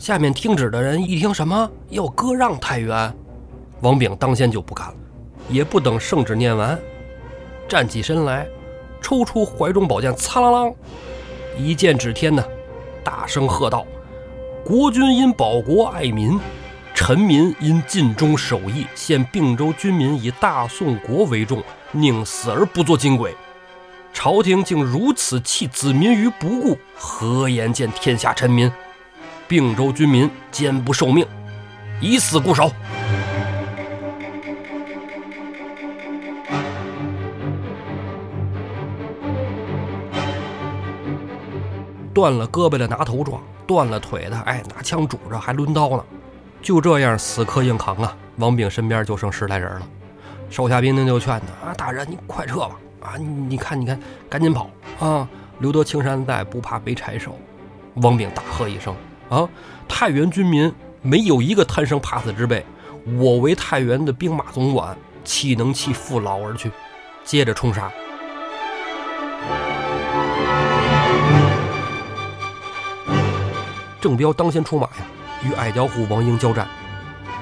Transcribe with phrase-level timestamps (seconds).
[0.00, 3.14] 下面听旨的人一听什么要割让太原，
[3.82, 4.94] 王炳当先就不干了，
[5.50, 6.80] 也不等圣旨念完，
[7.68, 8.48] 站起身来，
[9.02, 10.74] 抽出怀中宝剑，擦啷啷
[11.58, 12.42] 一剑指天呢，
[13.04, 13.84] 大声喝道
[14.64, 16.40] ：“国君因保国爱民。”
[16.94, 21.62] 臣民因尽忠守义，现并州军民以大宋国为重，
[21.92, 23.34] 宁死而不做金鬼。
[24.14, 28.70] 朝廷竟如此弃子民于不顾，何言见天下臣民？
[29.50, 31.26] 并州军民坚不受命，
[32.00, 32.70] 以死固守。
[42.14, 46.04] 断了胳膊的拿头撞，断了腿的哎拿枪拄着还抡刀呢。
[46.62, 48.16] 就这样死磕硬扛啊！
[48.36, 49.82] 王炳身边就剩十来人了，
[50.48, 52.76] 手下兵丁就劝他啊：“大人，你快撤吧！
[53.00, 53.98] 啊，你看，你看，
[54.28, 54.70] 赶紧跑
[55.00, 55.28] 啊！
[55.58, 57.32] 留得青山在，不怕没柴烧。”
[58.00, 58.94] 王炳大喝一声
[59.30, 59.48] ：“啊！
[59.88, 62.64] 太原军民没有一个贪生怕死之辈，
[63.16, 66.70] 我为太原的兵马总管，岂能弃父老而去？”
[67.24, 67.90] 接着冲杀。
[74.00, 75.06] 郑彪当先出马呀！
[75.42, 76.66] 与矮脚虎王英交战，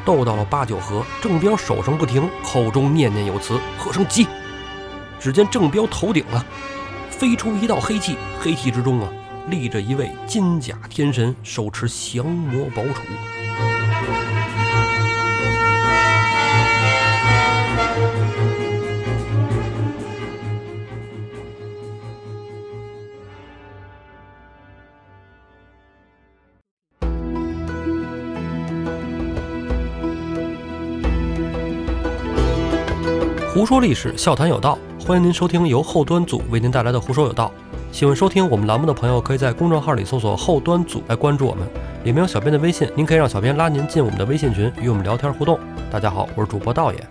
[0.04, 4.26] 斗到了八九合，郑彪手上不停，口中念念有词，喝声急。
[5.20, 6.44] 只见郑彪头顶啊，
[7.10, 9.08] 飞出一道黑气，黑气之中啊，
[9.50, 12.94] 立着一位金甲天神，手持降魔宝杵。
[33.50, 37.52] 胡说历史，笑谈有道，欢迎您收听由后端组为您带来的《胡说有道》。
[37.90, 41.66] 喜欢收听我们栏目的朋友，可以在公众号里搜索“后端组”来关注我们，
[42.04, 45.58] 里面有小编的微信，您可以让小编拉您进我们的微信群，与我们聊天互动。
[45.90, 47.08] 大家好，我是主播道爷。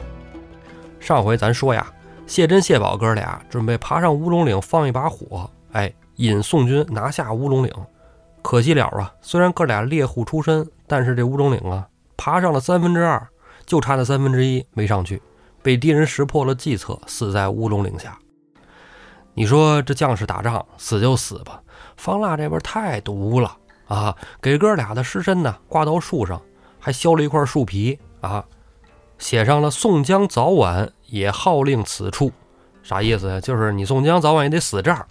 [0.99, 1.85] 上回咱说呀，
[2.25, 7.73] 谢珍、谢宝哥俩准备爬上乌龙岭放一把火，哎，引宋军拿下乌龙岭。
[8.41, 13.27] 可惜了啊，虽然哥俩猎户出身，但是这乌龙岭啊，爬上了三分之二，
[13.65, 15.21] 就差那三分之一没上去。
[15.61, 18.17] 被敌人识破了计策，死在乌龙岭下。
[19.37, 21.61] 你说这将士打仗死就死吧，
[21.95, 23.55] 方腊这边太毒了
[23.87, 24.17] 啊！
[24.41, 26.41] 给哥俩的尸身呢挂到树上，
[26.79, 28.43] 还削了一块树皮啊，
[29.19, 32.31] 写上了“宋江早晚也号令此处”，
[32.81, 33.39] 啥意思？
[33.41, 35.05] 就是你宋江早晚也得死这儿。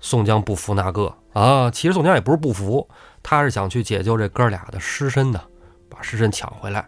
[0.00, 2.88] 宋江不服那个啊，其实宋江也不是不服，
[3.22, 5.40] 他是想去解救这哥俩的尸身呢，
[5.88, 6.84] 把尸身抢回来。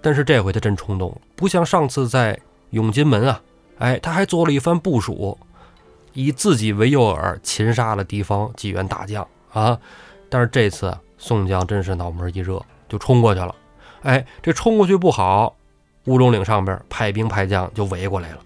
[0.00, 2.38] 但是这回他真冲动了，不像上次在
[2.70, 3.42] 永金门啊，
[3.78, 5.36] 哎，他还做了一番部署，
[6.14, 9.78] 以自己为诱饵，擒杀了敌方几员大将啊。
[10.30, 13.54] 但是这次宋江真是脑门一热，就冲过去了。
[14.02, 15.54] 哎，这冲过去不好，
[16.04, 18.38] 乌龙岭上边派兵派将就围过来了。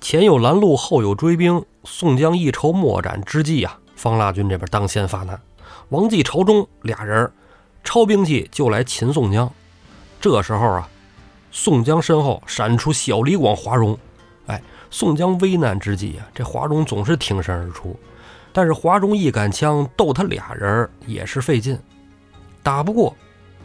[0.00, 5.40] 前有拦路，后有追兵，宋江一筹莫展之际啊，方腊军这边当先发难，
[5.88, 7.32] 王继、朝中俩人
[7.82, 9.50] 抄兵器就来擒宋江。
[10.20, 10.88] 这时候啊，
[11.50, 13.98] 宋江身后闪出小李广、华容。
[14.46, 14.62] 哎，
[14.94, 17.98] 宋江危难之际啊，这华容总是挺身而出。
[18.52, 21.76] 但是华容一杆枪斗他俩人也是费劲，
[22.62, 23.12] 打不过，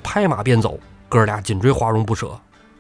[0.01, 0.79] 拍马便走。
[1.07, 2.35] 哥俩紧追华容不舍。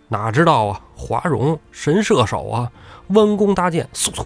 [0.07, 2.71] 哪知道啊，华容神射手啊，
[3.09, 4.25] 弯弓搭箭，嗖嗖，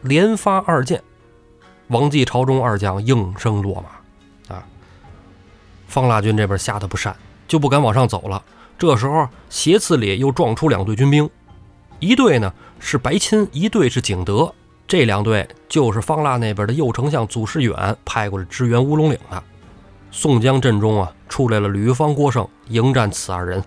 [0.00, 1.02] 连发二箭。
[1.88, 3.84] 王继、朝中二将应声落
[4.48, 4.56] 马。
[4.56, 4.64] 啊，
[5.86, 7.14] 方腊军这边吓得不善，
[7.46, 8.42] 就不敢往上走了。
[8.78, 11.28] 这时候，斜刺里又撞出两队军兵，
[11.98, 12.50] 一队呢
[12.84, 14.52] 是白钦，一队是景德。
[14.88, 19.42] 这两队就是方腊那边的右丞相祖师远派过来支援乌龙岭的。
[20.10, 23.62] 宋江阵中啊，出来了吕方、郭盛迎战此二人。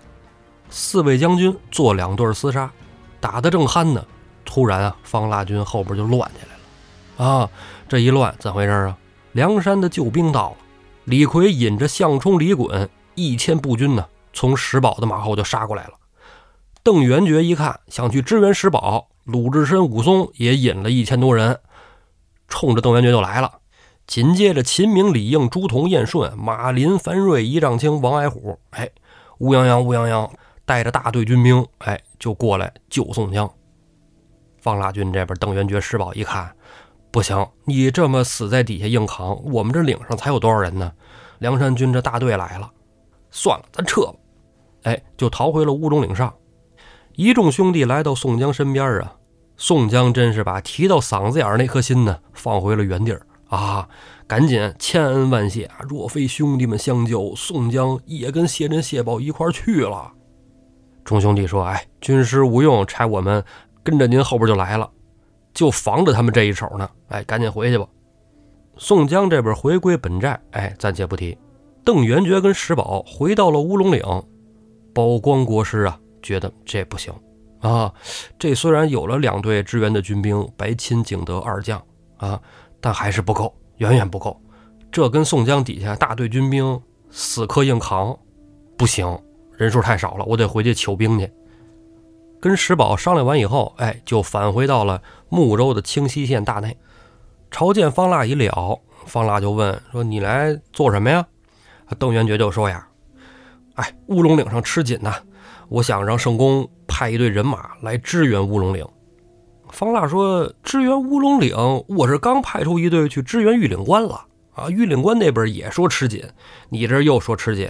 [0.70, 2.70] 四位将军做两对厮杀，
[3.22, 4.06] 打得正酣呢。
[4.44, 7.32] 突然啊，方腊军后边就乱起来了。
[7.32, 7.50] 啊，
[7.88, 8.98] 这一乱怎回事啊？
[9.32, 10.58] 梁山的救兵到了，
[11.06, 14.06] 李逵引着项冲、李衮一千步军呢。
[14.34, 15.94] 从石宝的马后就杀过来了。
[16.86, 19.08] 邓元觉一看，想去支援石宝。
[19.24, 21.60] 鲁智深、武松也引了一千多人，
[22.48, 23.52] 冲着邓元觉就来了。
[24.06, 28.88] 紧接着，秦明、李应、朱仝、燕顺、马林、樊瑞、一丈青、王矮虎，哎，
[29.40, 30.30] 乌泱泱、乌泱泱，
[30.64, 33.52] 带着大队军兵，哎，就过来救宋江。
[34.60, 36.56] 方腊军这边，邓元觉、石宝一看，
[37.10, 40.92] 不行，你这么死在底下硬扛，我们这岭上才有多少人呢？
[41.40, 42.72] 梁山军这大队来了，
[43.32, 44.14] 算了，咱撤吧。
[44.84, 46.32] 哎，就逃回了乌龙岭上。
[47.16, 49.16] 一众兄弟来到宋江身边啊，
[49.56, 53.88] 宋江真是把提到嗓子眼那颗心呢放回了原地儿，啊，
[54.28, 55.78] 赶紧千恩万谢啊！
[55.88, 60.12] 若非兄弟们相救，宋江也跟谢珍、谢宝一块去了。
[61.06, 63.42] 众兄弟说：“哎，军师无用，差我们
[63.82, 64.90] 跟着您后边就来了，
[65.54, 66.90] 就防着他们这一手呢。
[67.08, 67.88] 哎，赶紧回去吧。”
[68.78, 71.38] 宋江这边回归本寨，哎，暂且不提。
[71.86, 74.02] 邓元觉跟石宝回到了乌龙岭，
[74.94, 77.14] 宝光国师啊，觉得这不行
[77.62, 77.94] 啊。
[78.40, 81.80] 这虽然有了两队支援的军兵，白钦、景德二将
[82.18, 82.42] 啊，
[82.82, 84.42] 但还是不够，远远不够。
[84.92, 86.82] 这跟宋江底下大队军兵
[87.12, 88.18] 死磕硬扛，
[88.76, 89.06] 不行。
[89.56, 91.32] 人数太少了，我得回去求兵去。
[92.42, 96.76] 跟石宝商量完以后，哎，就返回到了睦州的清溪县大内。
[97.52, 101.26] 朝见方腊已了，方腊就问说：“你来做什么呀？”
[101.98, 102.86] 邓元觉就说：“呀，
[103.76, 105.16] 哎，乌龙岭上吃紧呐，
[105.70, 108.86] 我想让圣公派一队人马来支援乌龙岭。”
[109.70, 111.56] 方腊说：“支援乌龙岭，
[111.88, 116.24] 我是刚派出一队去支援玉岭关了啊，玉岭关那边也说吃紧，
[116.70, 117.70] 你这又说吃紧，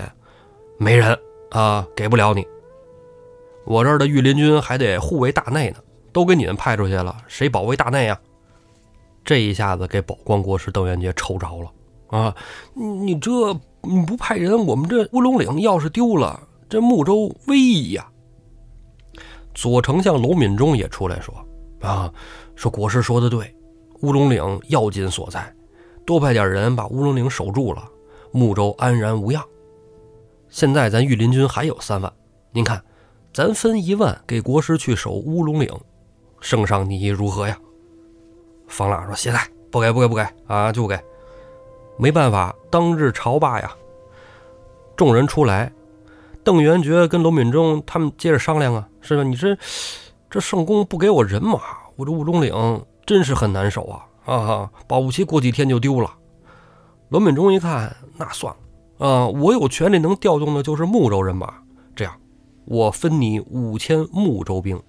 [0.77, 1.17] 没人。”
[1.51, 2.45] 啊，给不了你。
[3.65, 5.77] 我这儿的御林军还得护卫大内呢，
[6.11, 8.19] 都给你们派出去了，谁保卫大内啊？
[9.23, 11.71] 这一下子给宝光国师邓元杰愁着了
[12.07, 12.35] 啊！
[12.73, 13.31] 你这
[13.83, 18.07] 你不派人，我们这乌龙岭要是丢了，这穆州危矣呀！
[19.53, 21.33] 左丞相娄敏忠也出来说
[21.81, 22.11] 啊，
[22.55, 23.55] 说国师说的对，
[24.01, 25.53] 乌龙岭要紧所在，
[26.05, 27.87] 多派点人把乌龙岭守住了，
[28.31, 29.43] 穆州安然无恙。
[30.49, 32.11] 现在咱御林军还有三万，
[32.51, 32.83] 您看，
[33.33, 35.69] 咱分一万给国师去守乌龙岭，
[36.41, 37.57] 圣上你如何呀？
[38.67, 39.39] 方腊说：“现在
[39.69, 40.99] 不给，不给，不给啊，就给。
[41.97, 43.71] 没办法，当日朝罢呀。”
[44.97, 45.71] 众人出来，
[46.45, 49.23] 邓元觉跟罗敏忠他们接着商量啊，是吧？
[49.23, 49.57] 你这
[50.29, 51.59] 这圣公不给我人马，
[51.95, 54.05] 我这乌龙岭真是很难守啊！
[54.25, 56.13] 啊哈，保不齐过几天就丢了。
[57.09, 59.05] 罗敏忠一看，那算了。
[59.07, 61.51] 啊，我有权利能调动的就是睦州人马。
[61.95, 62.13] 这样，
[62.65, 64.79] 我分你五千睦州兵，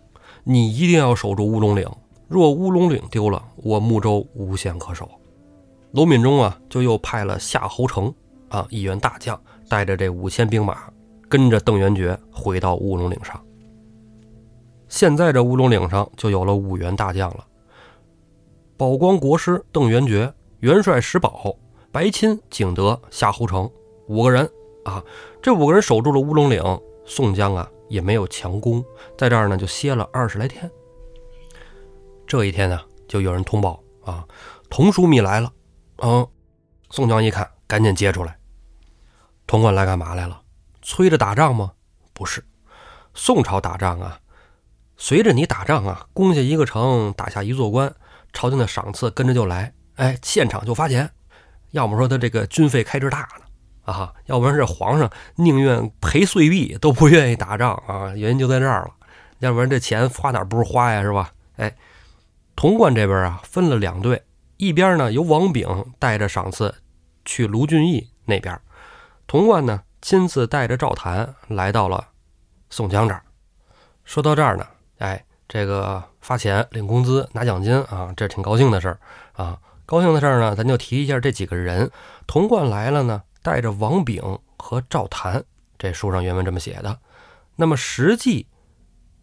[0.45, 1.89] 你一定要守住乌龙岭。
[2.29, 5.09] 若乌龙岭丢了，我睦州无险可守。
[5.93, 8.13] 罗敏忠啊，就又派了夏侯成
[8.51, 10.77] 啊，一员大将，带着这五千兵马，
[11.29, 13.41] 跟着邓元觉回到乌龙岭上。
[14.89, 17.45] 现在这乌龙岭上就有了五员大将了：
[18.77, 21.57] 宝光国师邓元觉、元帅石宝、
[21.91, 23.69] 白钦、景德、夏侯成。
[24.09, 24.49] 五个人
[24.85, 25.03] 啊，
[25.43, 26.63] 这五个人守住了乌龙岭，
[27.05, 28.85] 宋江啊也没有强攻，
[29.19, 30.71] 在这儿呢就歇了二十来天。
[32.25, 34.25] 这一天呢，就有人通报啊，
[34.71, 35.53] 童枢密来了。
[36.03, 36.25] 嗯，
[36.91, 38.39] 宋江一看，赶紧接出来。
[39.49, 40.41] 童贯来干嘛来了？
[40.87, 41.73] 催着打仗吗？
[42.13, 42.45] 不是，
[43.13, 44.21] 宋朝打仗啊，
[44.97, 47.93] 随着你打仗啊，攻下一个城，打下一座关，
[48.33, 51.11] 朝廷的赏赐跟着就来，哎，现场就发钱。
[51.73, 53.93] 要么说他这个军费开支大呢。
[53.93, 58.91] 啊，要不然是皇上宁愿赔碎币都不愿意打仗啊，原因就在这儿了。
[59.41, 61.33] 要不然这钱花哪不是花呀，是吧？
[61.57, 61.77] 哎，
[62.55, 64.23] 潼关这边啊分了两队，
[64.57, 65.67] 一边呢由王炳
[65.99, 66.73] 带着赏赐
[67.25, 68.57] 去卢俊义那边，
[69.27, 72.07] 潼关呢亲自带着赵谭来到了
[72.71, 73.25] 宋江这儿。
[74.05, 74.65] 说到这儿呢，
[74.99, 79.01] 哎，这个发钱领工资拿奖金啊，这挺高兴的事儿
[79.33, 79.59] 啊。
[79.85, 81.91] 高兴的事儿呢，咱就提一下这几个人，
[82.25, 83.21] 童贯来了呢。
[83.43, 85.43] 带着王炳和赵谭，
[85.77, 86.97] 这书上原文这么写的。
[87.57, 88.47] 那么实际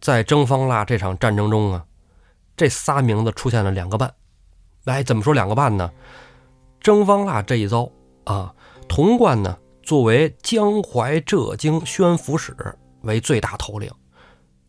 [0.02, 1.86] 在征方腊这场战争中啊，
[2.58, 4.12] 这仨名字出现了两个半。
[4.84, 5.90] 来，怎么说两个半呢？
[6.78, 7.90] 征方腊这一遭
[8.24, 8.54] 啊，
[8.86, 12.56] 童贯呢作为江淮浙京宣抚使
[13.02, 13.90] 为最大头领，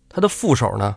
[0.10, 0.96] 他的副手呢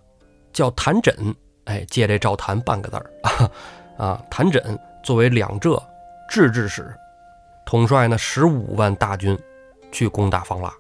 [0.53, 1.35] 叫谭枕，
[1.65, 3.51] 哎，借这赵谭半个字儿啊
[3.97, 5.81] 啊，谭枕作为两浙
[6.29, 6.93] 制置使。
[7.65, 9.39] 统帅呢十五万大军
[9.93, 10.73] 去攻打方腊，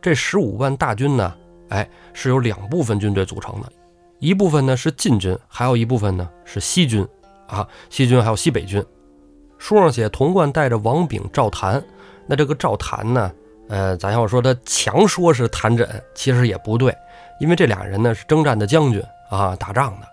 [0.00, 1.34] 这十五万大军呢，
[1.68, 3.72] 哎，是由两部分军队组成的，
[4.18, 7.06] 一部分呢是晋军，还有一部分呢是西军，
[7.46, 8.84] 啊，西军还有西北军。
[9.58, 11.80] 书上写童贯带着王炳、赵谭，
[12.26, 13.32] 那这个赵谭呢，
[13.68, 16.96] 呃，咱要说他强说是谭枕，其实也不对，
[17.40, 20.06] 因为这俩人呢是征战的将军啊，打仗的，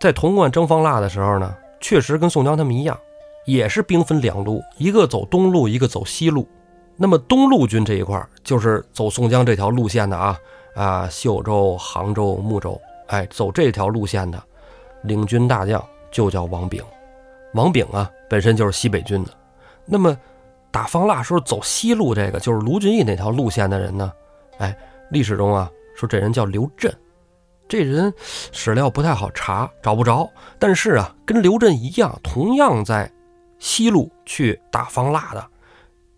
[0.00, 2.98] 在潼关征方腊的时候呢，确实跟宋江他们一样。
[3.44, 6.48] 也是兵分两路，一个走东路，一个走西路。
[6.96, 10.36] 那么东路军这一块就是走宋江这条路线的啊
[10.74, 14.42] 啊，秀州、杭州、睦州，哎，走这条路线的
[15.02, 15.80] 领军大将
[16.10, 16.82] 就叫王炳。
[17.54, 19.30] 王炳啊，本身就是西北军的。
[19.84, 20.18] 那么
[20.76, 24.12] 打方腊时候走西路这个，就是卢俊义那条路线的人呢，
[24.58, 24.76] 哎，
[25.10, 26.94] 历史中啊说这人叫刘震，
[27.66, 28.12] 这人
[28.52, 30.30] 史料不太好查，找不着。
[30.58, 33.10] 但是啊，跟刘震一样，同样在
[33.58, 35.42] 西路去打方腊的，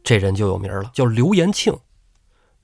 [0.03, 1.73] 这人就有名了，叫刘延庆。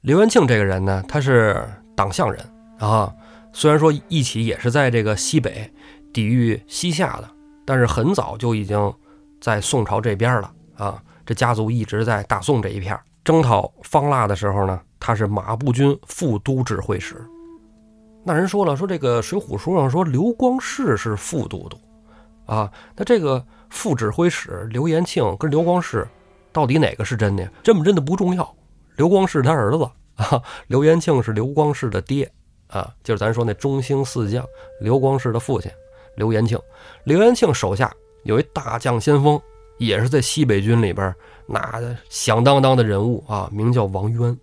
[0.00, 2.44] 刘延庆这个人呢，他是党项人
[2.80, 3.14] 啊，
[3.52, 5.72] 虽然说一起也是在这个西北
[6.12, 7.30] 抵御西夏的，
[7.64, 8.92] 但是很早就已经
[9.40, 11.00] 在宋朝这边了啊。
[11.26, 17.16] 这家族一直在大宋这一片征讨方腊的时候呢，他是马步军副都指挥使。
[18.22, 21.78] 那人说了，说这个《水浒书》上说刘光世是副都督，
[22.46, 26.08] 啊，那这个副指挥使刘延庆跟刘光世
[26.52, 27.46] 到底哪个是真的？
[27.62, 28.54] 真不真的不重要。
[28.96, 29.84] 刘光世他儿子
[30.16, 32.30] 啊，刘延庆是刘光世的爹
[32.68, 34.44] 啊，就是咱说那中兴四将
[34.80, 35.70] 刘光世的父亲
[36.16, 36.58] 刘延庆。
[37.04, 39.40] 刘延庆手下有一大将先锋，
[39.78, 41.14] 也是在西北军里边
[41.46, 44.38] 那响当当的人物啊，名叫王渊。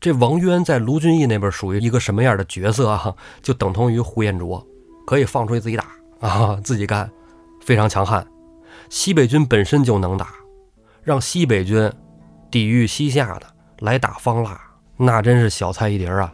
[0.00, 3.14] 这王渊在卢俊义那边属于一个什么样的角色啊？
[3.42, 4.64] 就等同于呼延灼，
[5.06, 5.86] 可以放出去自己打
[6.20, 7.10] 啊，自己干，
[7.64, 8.26] 非常强悍。
[8.90, 10.28] 西北军本身就能打，
[11.02, 11.90] 让西北军
[12.50, 13.46] 抵御西夏的
[13.80, 14.60] 来打方腊，
[14.96, 16.32] 那真是小菜一碟啊。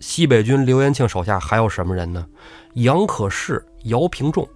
[0.00, 2.26] 西北军刘延庆手下还有什么人呢？
[2.74, 4.46] 杨可士、姚平仲，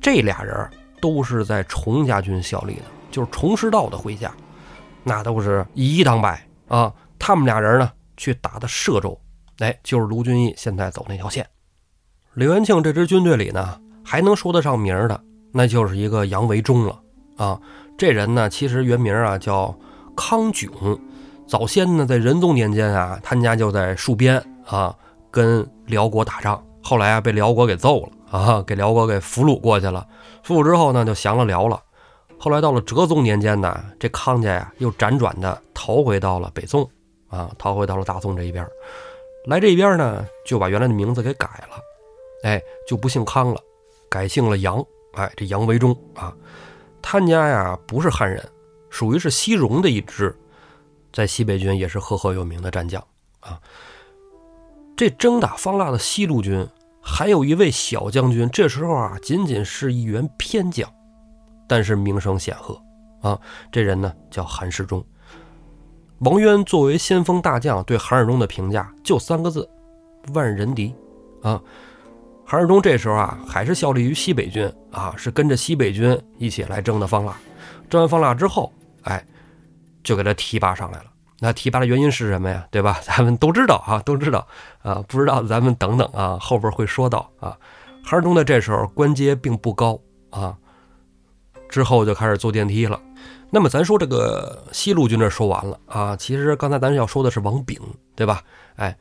[0.00, 4.32] 这俩人都是在崇家军效力的，就是崇师道的麾下，
[5.04, 6.92] 那都是以一当百啊。
[7.18, 9.18] 他们俩人呢，去打的歙州，
[9.58, 11.46] 哎，就是卢俊义现在走那条线。
[12.34, 15.20] 刘元庆这支军队里呢，还能说得上名的，
[15.52, 17.00] 那就是一个杨维忠了
[17.36, 17.60] 啊。
[17.96, 19.76] 这人呢，其实原名啊叫
[20.16, 20.98] 康炯，
[21.46, 24.94] 早先呢在仁宗年间啊，他家就在戍边啊，
[25.30, 30.06] 跟辽国打仗，后来啊被辽国给揍了啊，给辽国给俘虏过去了。
[30.42, 31.82] 俘虏之后呢，就降了辽了。
[32.38, 36.88] 后来到了哲宗年间呢，这康家呀又辗转的逃回到了北宋。
[37.28, 38.66] 啊，逃回到了大宋这一边，
[39.44, 41.78] 来这边呢，就把原来的名字给改了，
[42.42, 42.58] 哎，
[42.88, 43.60] 就不姓康了，
[44.08, 44.82] 改姓了杨，
[45.12, 46.34] 哎，这杨维忠啊，
[47.02, 48.42] 他家呀不是汉人，
[48.88, 50.34] 属于是西戎的一支，
[51.12, 52.98] 在西北军也是赫赫有名的战将
[53.40, 53.60] 啊。
[54.96, 56.66] 这征打方腊的西路军
[57.10, 60.88] 还有一位小将军，这时候啊仅仅是一员偏将，
[61.66, 62.80] 但是名声显赫
[63.22, 63.40] 啊，
[63.72, 65.02] 这人呢叫韩世忠。
[66.18, 69.68] 王渊作为先锋大将，对韩世忠的评价就三个字：
[70.34, 70.94] 万人敌。
[71.42, 71.60] 啊，
[72.44, 77.34] 韩世忠这时候啊，还是效力于西北军啊，是跟着西北军一起来征的方腊。
[77.88, 78.72] 征完方腊之后，
[79.02, 79.26] 哎，
[80.04, 81.06] 就给他提拔上来了。
[81.40, 82.66] 那提拔的原因是什么呀？
[82.70, 83.00] 对吧？
[83.02, 84.46] 咱们都知道啊，都知道
[84.82, 85.02] 啊。
[85.06, 87.56] 不知道咱们等等啊，后边会说到啊。
[88.04, 90.56] 韩世忠在这时候官阶并不高啊，
[91.68, 93.00] 之后就开始坐电梯了。
[93.50, 97.80] 那么咱说这个西路军这说完了啊，其实刚才咱要说的是王炳，
[98.16, 98.42] 对吧？
[98.76, 98.96] 哎，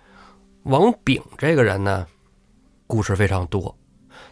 [0.64, 2.06] 王炳这个人呢，
[2.86, 3.76] 故事非常多。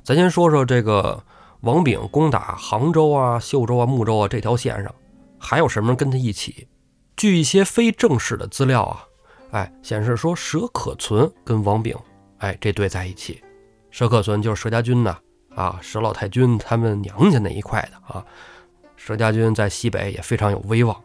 [0.04, 1.22] 咱先说说这个
[1.62, 4.94] 王炳攻打杭州啊、秀州啊、睦州啊这条线上，
[5.40, 6.68] 还有什么人跟他一起？
[7.16, 9.06] 据一些非正式的资料啊，
[9.52, 11.96] 哎，显示说佘可存跟王炳，
[12.40, 13.42] 哎，这对在一起。
[13.92, 15.18] 佘可存就是佘家军呐，
[15.56, 18.26] 啊，佘老太君他们娘家那一块的啊。
[19.00, 21.00] 佘家军在西北也非常有威望，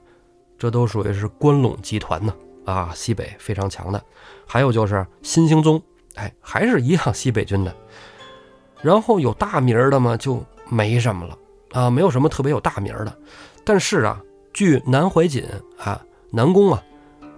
[0.58, 4.02] 这都属于是关陇集团呢啊，西北非常强的。
[4.46, 5.80] 还有就是新兴宗，
[6.16, 7.72] 哎，还是一样西北军的。
[8.82, 11.38] 然后有大名的嘛，就没什么了
[11.72, 13.16] 啊，没有什么特别有大名的。
[13.64, 14.20] 但是啊，
[14.52, 15.44] 据南怀瑾
[15.78, 16.82] 啊，南宫啊，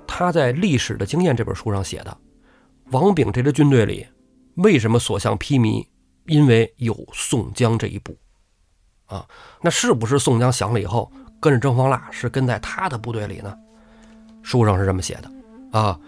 [0.06, 2.16] 他在《历史的经验》这本书上写的，
[2.90, 4.06] 王炳这支军队里
[4.56, 5.86] 为什么所向披靡？
[6.26, 8.16] 因为有宋江这一步。
[9.06, 9.26] 啊，
[9.60, 13.54] 那是不是宋江降了以后跟着征方腊，是跟在他的部队里呢？
[14.42, 15.98] 书上是这么写的啊，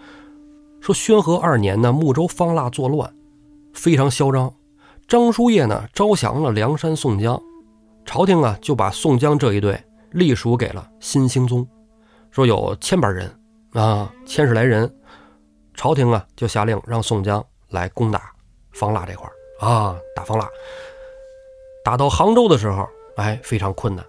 [0.81, 3.13] 说宣和二年呢，睦州方腊作乱，
[3.73, 4.51] 非常嚣张。
[5.07, 7.39] 张叔夜呢招降了梁山宋江，
[8.05, 9.79] 朝廷啊就把宋江这一队
[10.15, 11.67] 隶属给了新兴宗，
[12.31, 13.29] 说有千把人
[13.73, 14.89] 啊，千十来人，
[15.73, 18.31] 朝廷啊就下令让宋江来攻打
[18.71, 19.29] 方腊这块
[19.59, 20.47] 啊，打方腊。
[21.83, 24.05] 打到杭州的时候，哎，非常困难。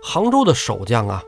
[0.00, 1.20] 杭州的守将啊，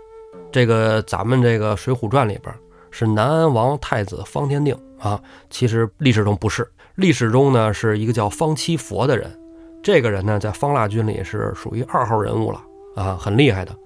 [0.52, 2.54] 这个咱们这个《水浒传》里边
[2.92, 9.36] 是南安王太子方天定啊，其实历史中不是，历史中呢是一个叫方七佛的人。
[9.82, 12.62] 这个人呢，在方腊军里是属于二号人物了
[12.94, 13.76] 啊，很厉害的。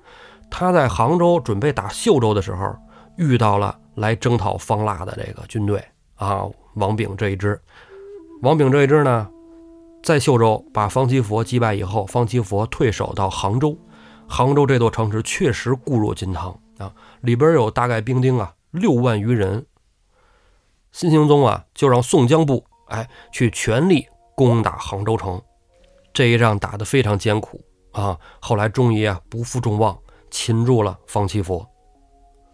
[0.51, 2.77] 他在杭州准备打秀州的时候，
[3.17, 5.85] 遇到了来征讨方腊的这个军队
[6.15, 7.61] 啊，王炳这一支。
[8.43, 9.29] 王炳这一支呢？
[10.03, 13.77] 在秀州把方七佛击败以后，方七佛退守到杭州。
[14.29, 19.67] 杭州这座城池确实固若金汤啊，里边有大概兵丁啊六万余人。
[20.93, 25.41] 新兴宗啊，就让宋江部哎，去全力攻打杭州城。
[26.15, 27.61] 这一仗打得非常艰苦
[27.93, 28.17] 啊！
[28.41, 29.99] 后来终于啊不负众望，
[30.37, 31.67] 擒住了方七佛。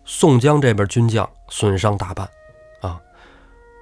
[0.05, 2.25] 宋江这边军将损伤大半
[2.81, 3.01] 啊，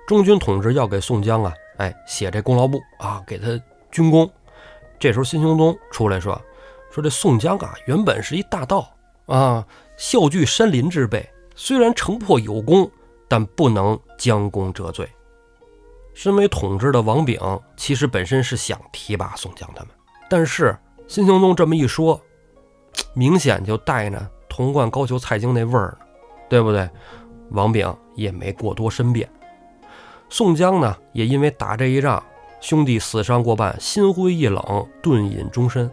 [0.07, 3.49] 中军统治要给宋江啊，哎写这功劳簿啊，给他
[3.91, 4.29] 军功。
[4.99, 6.41] 这时候辛雄东出来说
[6.91, 8.91] ：“说这宋江啊，原本是一大盗
[9.27, 9.67] 啊，
[9.99, 12.91] 笑聚山林之辈，虽然城破有功，
[13.29, 15.07] 但不能将功折罪。”
[16.15, 17.39] 身为统治的王炳，
[17.77, 19.91] 其实本身是想提拔宋江他们，
[20.31, 20.75] 但是
[21.07, 22.19] 辛兴宗这么一说，
[23.15, 25.97] 明显就带着童贯、高俅、蔡京那味儿，
[26.49, 26.89] 对不对？
[27.51, 29.29] 王炳也没过多申辩。
[30.29, 32.23] 宋江呢，也因为打这一仗，
[32.61, 34.63] 兄弟死伤过半，心灰意冷，
[35.03, 35.91] 遁隐终身，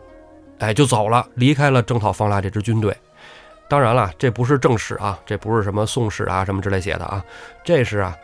[0.59, 2.95] 哎，就走了，离开了征讨方腊这支军队。
[3.67, 7.23] 当然了，这不是正史啊，这不是什么宋史啊什么之类写的啊，
[7.63, 8.15] 这是啊。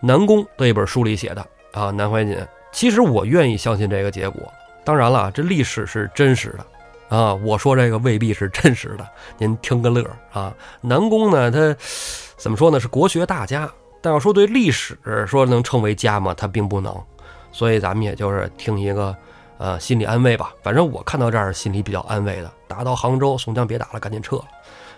[0.00, 2.46] 南宫的一本书里写的啊，南怀瑾。
[2.72, 4.52] 其实我愿意相信这个结果。
[4.84, 6.66] 当然了，这历史是真实的
[7.08, 7.34] 啊。
[7.34, 9.08] 我说这个未必是真实的，
[9.38, 10.54] 您听个乐啊。
[10.80, 11.76] 南宫呢，他
[12.36, 12.78] 怎么说呢？
[12.80, 13.70] 是国学大家，
[14.00, 16.34] 但要说对历史说能称为家吗？
[16.34, 16.94] 他并不能。
[17.52, 19.16] 所以咱们也就是听一个
[19.58, 20.52] 呃心理安慰吧。
[20.62, 22.50] 反正我看到这儿心里比较安慰的。
[22.66, 24.44] 打到杭州，宋江别打了，赶紧撤了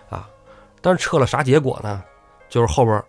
[0.09, 0.27] 啊。
[0.81, 2.03] 但是撤了啥结果呢？
[2.49, 3.03] 就是后边。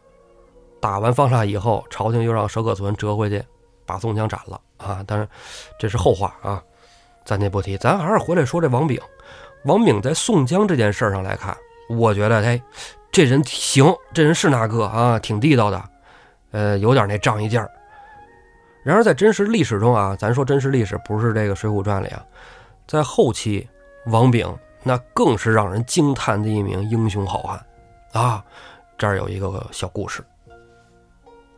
[0.81, 3.45] 打完方腊以后，朝廷又让佘可存折回去，
[3.85, 5.03] 把宋江斩了啊！
[5.09, 5.29] 当然，
[5.77, 6.63] 这是后话啊，
[7.29, 7.77] 暂且不提。
[7.77, 8.99] 咱还是回来说这王炳。
[9.65, 11.55] 王炳在宋江这件事上来看，
[11.91, 12.59] 我觉得，哎，
[13.13, 15.85] 这人行，这人是那个啊，挺地道的，
[16.53, 17.71] 呃，有点那仗义劲儿。
[18.83, 22.25] 然而，在真实历史中啊，咱说真实历史，不是这个《水浒传》里啊，
[22.87, 23.69] 在后期，
[24.07, 24.51] 王炳
[24.83, 27.63] 那更是让人惊叹的一名英雄好汉
[28.13, 28.43] 啊！
[28.97, 30.25] 这儿有一个小故事。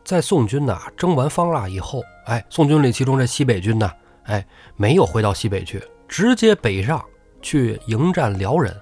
[0.03, 3.89] 在宋军呐征完方腊以后，哎，宋军里其中这西北军呢，
[4.25, 7.03] 哎，没有回到西北去，直接北上
[7.41, 8.75] 去迎战辽人。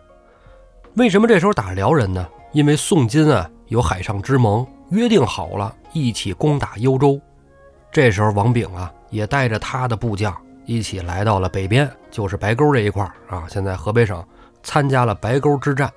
[0.96, 2.27] 为什么这时候打辽人呢？
[2.51, 7.20] 因为宋金啊有海上之盟，约定好了一起攻打幽州。
[7.92, 10.35] 这时候王炳啊也带着他的部将
[10.66, 14.24] 一起来到了北边，就是白沟这一块啊，现在河北省
[14.63, 15.92] 参加了白沟之战。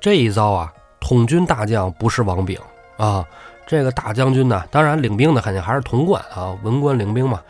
[0.00, 2.58] 这一遭啊，统军大将不是王炳
[2.96, 3.26] 啊。
[3.66, 7.42] 这个大将军呢，当然领兵的肯定还是童贯啊，文官领兵嘛。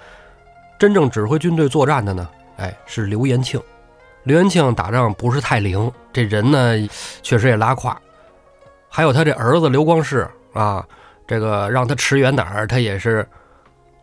[0.78, 3.60] 真正指挥军队作战的呢，哎，是刘延庆。
[4.22, 6.88] 刘延庆打仗不是太灵，这人呢
[7.22, 8.00] 确实也拉胯。
[8.88, 10.86] 还有他这儿子刘光世啊，
[11.26, 13.26] 这个让他驰援哪儿，他也是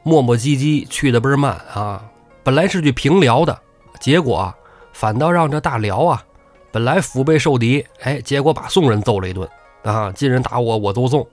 [0.03, 2.03] 磨磨唧唧，去的倍儿慢啊。
[2.43, 3.57] 本来是去平辽的，
[3.99, 4.53] 结果
[4.93, 6.23] 反倒让这大辽啊，
[6.71, 9.47] 本来腹背受敌，哎，结果把宋人揍了一顿
[9.83, 11.25] 啊，晋人打我，我都宋。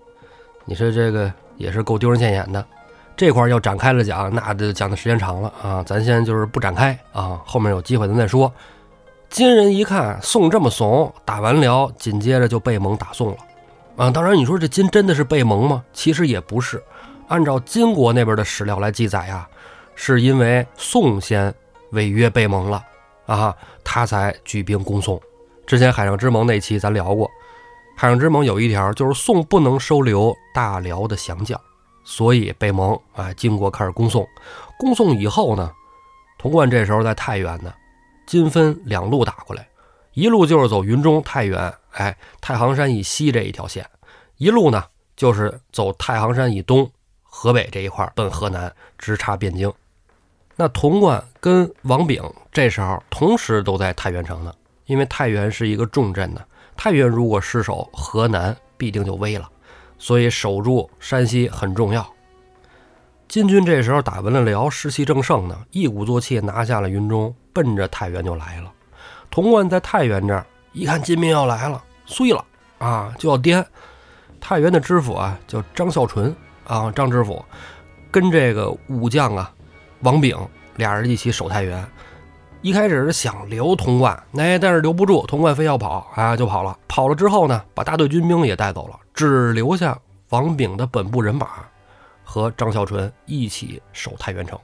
[0.65, 2.65] 你说这个也是够丢人现眼的，
[3.23, 5.81] 这块要展开了讲，那就讲的时间长了啊。
[5.87, 8.53] 咱先就是不展开啊，后面有机会咱再说。
[9.31, 13.37] 金人一看宋这么怂，打完辽，紧接着就被蒙打宋了
[13.97, 14.11] 啊。
[14.11, 15.85] 当然，你说这金真的是被蒙吗？
[15.93, 16.83] 其实也不是。
[17.29, 19.47] 按照金国那边的史料来记载呀，
[19.95, 21.55] 是因为宋先
[21.93, 22.83] 违约被蒙了
[23.27, 23.55] 啊，
[23.85, 25.21] 他才举兵攻宋。
[25.65, 27.31] 之前海上之盟那期咱聊过。
[27.97, 31.61] 海上之盟有一条，就是宋不能收留大辽的降将，
[32.05, 32.99] 所以北蒙。
[33.15, 34.27] 哎，金国开始攻宋，
[34.79, 35.71] 攻宋以后呢，
[36.39, 37.73] 童贯这时候在太原呢，
[38.27, 39.69] 金分两路打过来，
[40.15, 43.87] 一路就是走云中太原，哎，太行山以西这一条线，
[44.37, 44.85] 一路呢
[45.17, 46.91] 就是走太行山以东，
[47.23, 49.73] 河北这一块奔河南，直插汴京。
[50.57, 54.55] 那童贯跟王炳这时候同时都在太原城呢，
[54.87, 56.43] 因为太原是一个重镇呢。
[56.77, 59.51] 太原如果失守，河南必定就危了，
[60.03, 62.05] 所以守住山西很重要。
[63.29, 68.73] 金军这时候打完了辽，士气正盛呢，一鼓作气拿下了云中，奔着太原就来了。
[69.31, 72.45] 童贯在太原这儿一看金兵要来了，碎了
[72.79, 73.65] 啊，就要颠。
[74.41, 76.35] 太原的知府啊叫张孝纯
[76.67, 77.41] 啊，张知府
[78.11, 79.53] 跟这个武将啊
[80.01, 80.37] 王炳
[80.75, 81.87] 俩人一起守太原。
[82.61, 86.77] 一开始是想留童贯，哎，但是留不住，童贯非要跑，啊，就跑了。
[86.89, 89.99] 跑了之后呢，把大队军兵也带走了，只留下
[90.31, 91.49] 王炳的本部人马
[92.25, 94.59] 和张孝纯一起守太原城。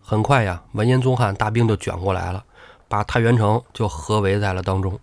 [0.00, 2.44] 很快呀，完颜宗翰大兵就卷过来了，
[2.88, 4.98] 把太原城就合围在了当中。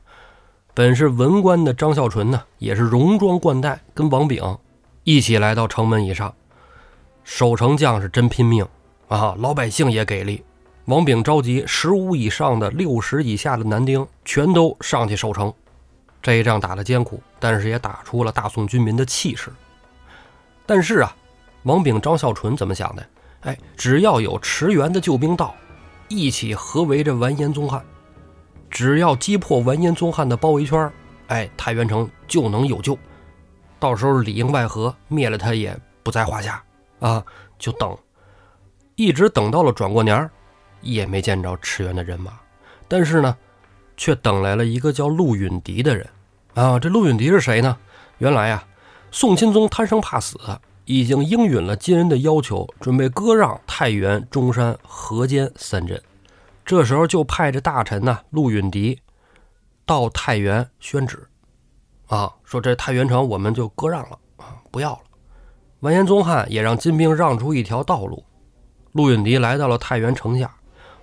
[0.73, 4.57] 本是文官的张孝纯呢，也是戎装冠带，跟王炳
[5.03, 6.33] 一起来到城门以上。
[7.23, 8.67] 守城将是真拼命
[9.07, 10.43] 啊，老百姓也给力。
[10.85, 15.53] 王炳召集十五以上的、六十以下的男丁，全都上去守城。
[16.21, 19.51] 这一仗打得艰苦，但是也打出了大宋军民的气势。
[20.65, 21.15] 但是啊，
[21.63, 23.05] 王炳、张孝纯怎么想的？
[23.41, 25.55] 哎，只要有驰援的救兵到，
[26.07, 27.83] 一起合围着完颜宗翰，
[28.69, 30.91] 只要击破完颜宗翰的包围圈，
[31.27, 32.97] 哎，太原城就能有救。
[33.79, 36.63] 到时候里应外合，灭了他也不在话下
[36.99, 37.25] 啊！
[37.57, 37.97] 就等，
[38.95, 40.29] 一直等到了转过年
[40.81, 42.33] 也没见着驰援的人马。
[42.87, 43.35] 但是呢，
[44.01, 46.09] 却等来了一个叫陆允迪的人
[46.55, 46.79] 啊！
[46.79, 47.77] 这陆允迪是谁呢？
[48.17, 48.63] 原来啊，
[49.11, 50.39] 宋钦宗贪生怕死。
[50.85, 56.01] 已经应允了金人的要求，准备割让太原、中山、河间三镇。
[56.65, 58.99] 这时候就派着大臣呢陆允迪
[59.85, 61.27] 到太原宣旨，
[62.07, 65.01] 啊，说这太原城我们就割让了啊，不要了。
[65.81, 68.25] 完颜宗翰也让金兵让出一条道路。
[68.93, 70.51] 陆允迪来到了太原城下，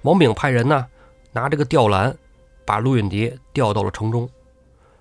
[0.02, 0.84] 王炳派人呢
[1.30, 2.14] 拿这个吊篮，
[2.68, 4.28] 把陆允迪调到了城中。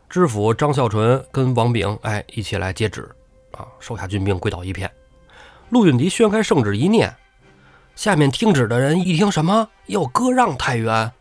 [0.09, 3.09] 知府张孝纯跟王炳哎一起来接旨。
[3.51, 3.67] 啊！
[3.77, 4.89] 手下军兵跪倒一片。
[5.69, 7.13] 陆允迪宣开圣旨一念，
[7.93, 11.11] 下面听旨的人一听什么要割让太原，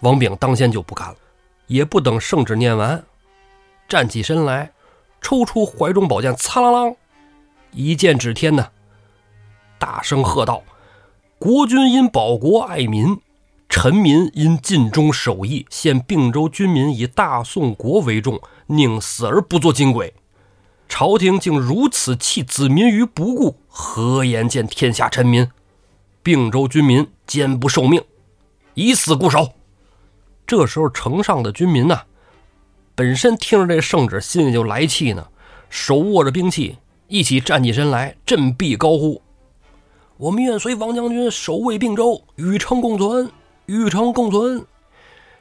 [0.00, 1.16] 王炳当先就不干了，
[1.66, 3.02] 也不等圣旨念完，
[3.88, 4.70] 站起身来，
[5.20, 6.94] 抽出怀中宝剑，擦啷啷
[7.72, 8.68] 一剑指天呢，
[9.78, 10.62] 大声喝道
[11.40, 13.18] ：“国君因保国爱民，
[13.70, 20.12] 臣民因尽忠守义，现并州军民以大宋国为重，宁死而不做金鬼。”
[20.88, 25.48] 朝廷竟如此弃子民于不顾，何言见天下臣民？
[26.20, 28.02] 并州军民坚不受命，
[28.74, 29.52] 以死固守。
[30.44, 32.02] 这时候，城上的军民呐，
[32.96, 35.28] 本身听着这圣旨，心里就来气呢，
[35.70, 39.22] 手握着兵器，一起站起身来，振臂高呼
[40.18, 43.30] ：“我们愿随王将军守卫并州，与城共存，
[43.66, 44.64] 与城共存。”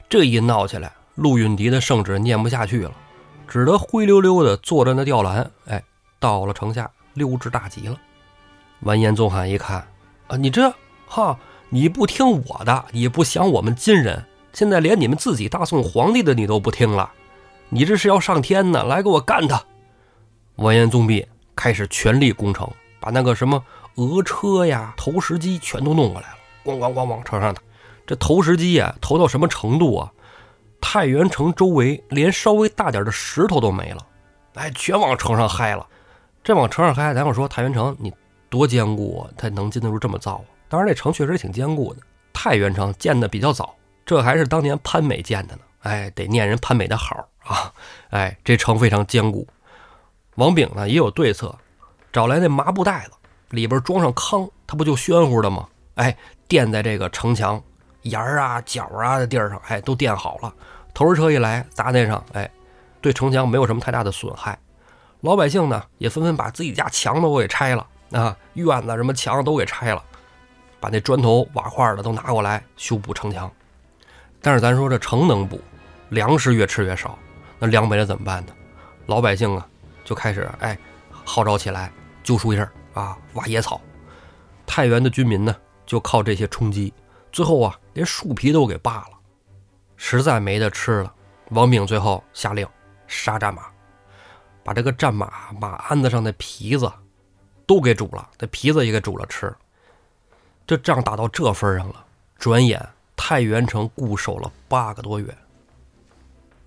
[0.10, 2.92] 这一闹起来，陆允迪的圣旨念不下去了。
[3.48, 5.84] 只得灰溜溜的坐着那吊篮，哎，
[6.20, 8.00] 到了城下，溜之大吉了。
[8.82, 9.88] 完颜宗翰一看，
[10.28, 10.72] 啊，你这
[11.08, 11.38] 哈，
[11.70, 17.12] 你不听我的，你不想我们金人，现在连你们自己大宋皇帝的你都不听了，
[17.70, 18.84] 你这是要上天呢？
[18.84, 19.64] 来，给我干他！
[20.58, 23.64] 完颜宗弼开始全力攻城，把那个什么
[23.96, 27.62] 俄车呀、投石机全都弄过来了，咣咣咣往城上打。
[28.10, 30.12] 这投石机呀，投到什么程度啊？
[30.82, 34.04] 太原城周围连稍微大点的石头都没了，
[34.56, 35.86] 哎，全往城上嗨了。
[36.44, 38.12] 这往城上嗨，咱要说太原城你
[38.50, 40.46] 多坚固啊，它能经得住这么造啊？
[40.70, 42.02] 当然，这城确实挺坚固的。
[42.34, 43.76] 太原城建的比较早，
[44.08, 45.62] 这还是当年潘美建的呢。
[45.82, 47.72] 哎，得念人潘美的好啊。
[48.10, 49.48] 哎，这城非常坚固。
[50.34, 51.56] 王炳呢也有对策，
[52.12, 53.12] 找来那麻布袋子，
[53.50, 55.68] 里边装上糠，它不就暄乎的吗？
[55.94, 56.18] 哎，
[56.48, 57.62] 垫在这个城墙。
[58.04, 60.54] 沿儿啊、角啊的地儿上，哎，都垫好了。
[60.94, 62.50] 投石车一来砸那上，哎，
[63.02, 64.58] 对城墙没有什么太大的损害。
[65.22, 70.04] 老百姓呢，也纷纷把自己家墙都给拆了啊，院子什么墙都给拆了，
[70.80, 73.52] 把那砖头瓦块的都拿过来修补城墙。
[74.42, 75.60] 但是咱说这城能补，
[76.10, 77.20] 粮食越吃越少，
[77.60, 78.54] 那粮没了怎么办呢？
[79.08, 79.68] 老百姓啊，
[80.06, 80.78] 就开始哎
[81.26, 81.92] 号召起来
[82.24, 83.80] 揪树叶啊、挖野草。
[84.66, 86.94] 太原的居民呢，就靠这些充饥。
[87.32, 89.20] 最后啊，连树皮都给扒了，
[89.98, 91.14] 实在没得吃了。
[91.50, 92.68] 王炳最后下令
[93.08, 93.64] 杀战马，
[94.64, 96.92] 把这个战马马鞍子上的皮子
[97.66, 99.54] 都给煮了，这皮子也给煮了吃。
[100.68, 102.06] 这仗打到这份上了，
[102.38, 105.36] 转眼太原城固守了八个多月。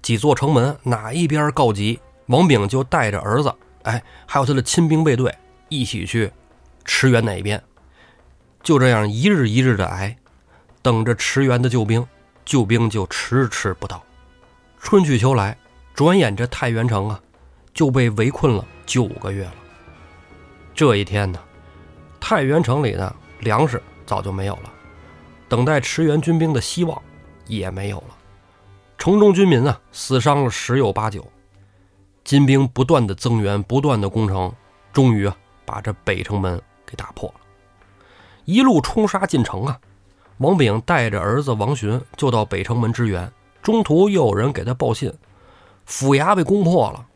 [0.02, 3.54] 几座城门哪一边告急，王炳就带着儿子，
[3.84, 5.32] 哎，还有他的亲兵卫队
[5.68, 6.32] 一起去
[6.84, 7.62] 驰援哪边。
[8.64, 10.16] 就这样一日一日的挨。
[10.82, 12.04] 等着驰援的救兵，
[12.44, 14.02] 救兵就迟迟不到。
[14.80, 15.56] 春去秋来，
[15.94, 17.20] 转眼这太原城啊，
[17.72, 19.54] 就被围困了九个月了。
[20.74, 21.38] 这一天呢，
[22.18, 24.72] 太原城里的粮食早就没有了，
[25.48, 27.00] 等待驰援军兵的希望
[27.46, 28.16] 也没有了。
[28.98, 31.24] 城中军民啊，死伤了十有八九。
[32.24, 34.52] 金兵不断的增援，不断的攻城，
[34.92, 37.40] 终于啊，把这北城门给打破了，
[38.44, 39.78] 一路冲杀进城啊。
[40.38, 43.30] 王炳带着儿子王寻就到北城门支援，
[43.62, 45.12] 中途又有人给他报信，
[45.86, 47.06] 府衙被攻破了，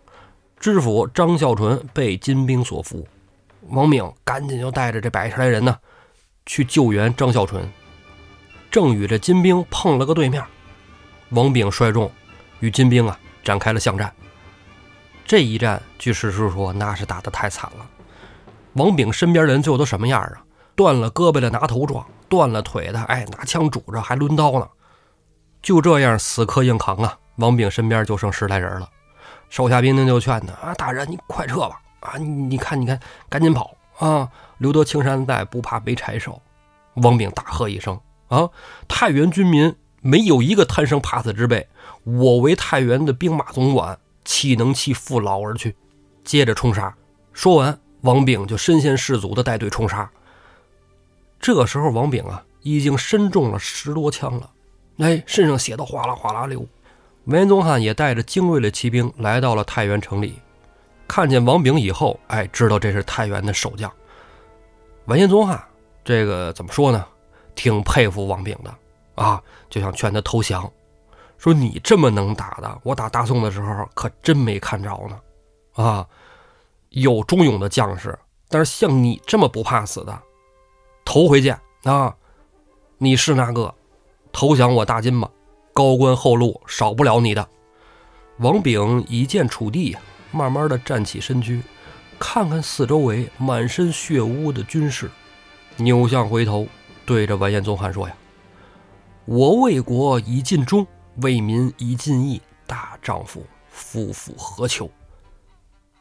[0.61, 3.07] 知府张孝纯被金兵所俘，
[3.69, 5.77] 王炳赶紧就带着这百十来人呢，
[6.45, 7.69] 去救援张孝纯。
[8.71, 10.45] 正与这金兵碰了个对面，
[11.31, 12.11] 王炳率众
[12.61, 14.13] 与金兵啊展开了巷战。
[15.25, 17.87] 这一战，据史书说，那是打得太惨了。
[18.75, 20.45] 王炳身边人最后都什么样啊？
[20.77, 22.07] 断了胳膊的拿头撞。
[22.29, 24.69] 断了腿的，哎，拿枪拄着，还抡刀呢，
[25.63, 27.19] 就这样死磕硬扛啊！
[27.37, 28.89] 王炳身边就剩十来人了，
[29.51, 31.81] 手下兵丁就劝他啊：“大人，你快撤吧！
[32.01, 34.29] 啊，你你看，你看，赶紧跑啊！
[34.59, 36.41] 留得青山在，不怕没柴烧。
[36.95, 38.49] 王炳大喝一声：“啊！
[38.89, 41.69] 太原军民没有一个贪生怕死之辈，
[42.05, 45.77] 我为太原的兵马总管，岂能弃父老而去？”
[46.25, 46.95] 接着冲杀。
[47.33, 50.11] 说完，王炳就身先士卒的带队冲杀。
[51.47, 54.51] 这个时候，王炳啊，已经身中了十多枪了，
[54.99, 56.67] 哎，身上血都哗啦哗啦流。
[57.27, 60.41] 完颜宗翰也带着精锐的骑兵来到了太原城里，
[61.07, 63.89] 看见王炳以后，哎，知道这是太原的守将。
[65.05, 65.63] 完颜宗翰
[66.05, 67.07] 这个怎么说呢？
[67.55, 68.75] 挺佩服王炳的
[69.15, 70.69] 啊，就想劝他投降，
[71.39, 75.21] 说你这么能打的，我打大宋的时候可真没看着呢。
[75.75, 76.05] 啊，
[76.89, 80.23] 有忠勇的将士，但是像你这么不怕死的，
[81.07, 82.15] 头回见啊，
[82.99, 83.73] 你是那个？
[84.33, 85.31] 投降我大金吧。
[85.73, 87.49] 高官厚禄少不了你的。
[88.39, 90.01] 王炳以剑触地呀，
[90.33, 91.63] 慢慢的站起身躯，
[92.19, 95.09] 看看四周围满身血污的军士，
[95.77, 96.67] 扭向回头，
[97.07, 98.15] 对着完颜宗翰说：“呀，
[99.27, 100.85] 我为国以尽忠，
[101.23, 104.91] 为民以尽义，大丈夫夫复何求？”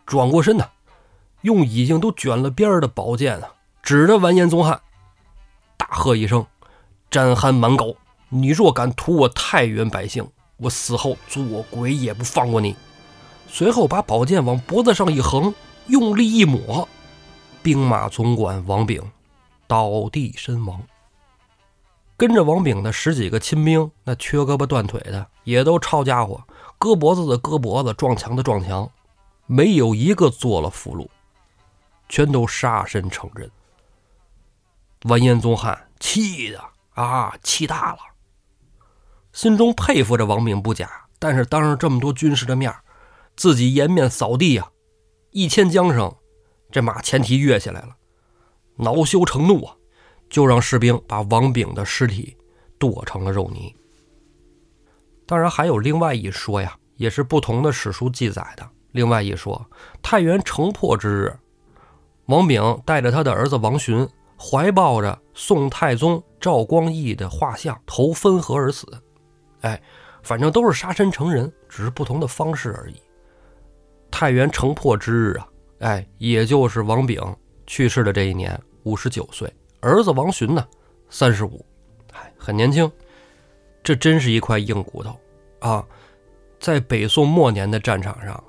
[0.04, 0.68] 转过身呢，
[1.42, 4.82] 用已经都卷了边的宝剑啊，指着完颜宗翰，
[5.88, 6.46] 大喝一声
[7.12, 7.96] ：“沾汗满狗！”
[8.30, 12.76] 你若敢屠我太原百姓，我死后做鬼也不放过你！
[13.48, 15.54] 随后把宝剑往脖子上一横，
[15.88, 16.88] 用力一抹，
[17.62, 19.02] 兵马总管王炳
[19.68, 20.82] 倒地身亡。
[22.18, 26.44] 跟着王炳的十几个亲兵，那缺胳膊断腿的也都抄家伙，
[26.80, 28.90] 割脖子的割脖子，撞墙的撞墙，
[29.46, 31.08] 没有一个做了俘虏，
[32.10, 33.50] 全都杀身成仁。
[35.06, 36.60] 完颜宗翰气的
[36.96, 38.00] 啊，气大了。
[39.34, 40.90] 心中佩服着王炳不假，
[41.20, 42.74] 但是当着这么多军士的面
[43.36, 44.72] 自己颜面扫地啊！
[45.32, 46.12] 一牵缰绳，
[46.72, 47.96] 这马前蹄跃起来了，
[48.78, 49.76] 恼羞成怒啊，
[50.30, 52.36] 就让士兵把王炳的尸体
[52.80, 53.76] 剁成了肉泥。
[55.28, 58.68] 当然还有另外一说呀，也是不同的史书记载的。
[58.94, 59.70] 另外一说，
[60.02, 61.40] 太原城破之日，
[62.28, 68.88] 王炳带着他的儿子王寻，怀抱着宋太宗赵光义的画像，投汾河而死。
[69.62, 69.82] 哎，
[70.22, 72.96] 反正都是杀身成仁，只是不同的方式而已。
[74.12, 75.48] 太原城破之日啊，
[75.80, 77.22] 哎，也就是王炳
[77.66, 80.66] 去世的这一年，五十九岁，儿子王寻呢，
[81.10, 81.66] 三十五，
[82.14, 82.90] 哎，很年轻。
[83.84, 85.16] 这真是一块硬骨头
[85.60, 85.86] 啊！
[86.60, 88.44] 在北宋末年的战场上，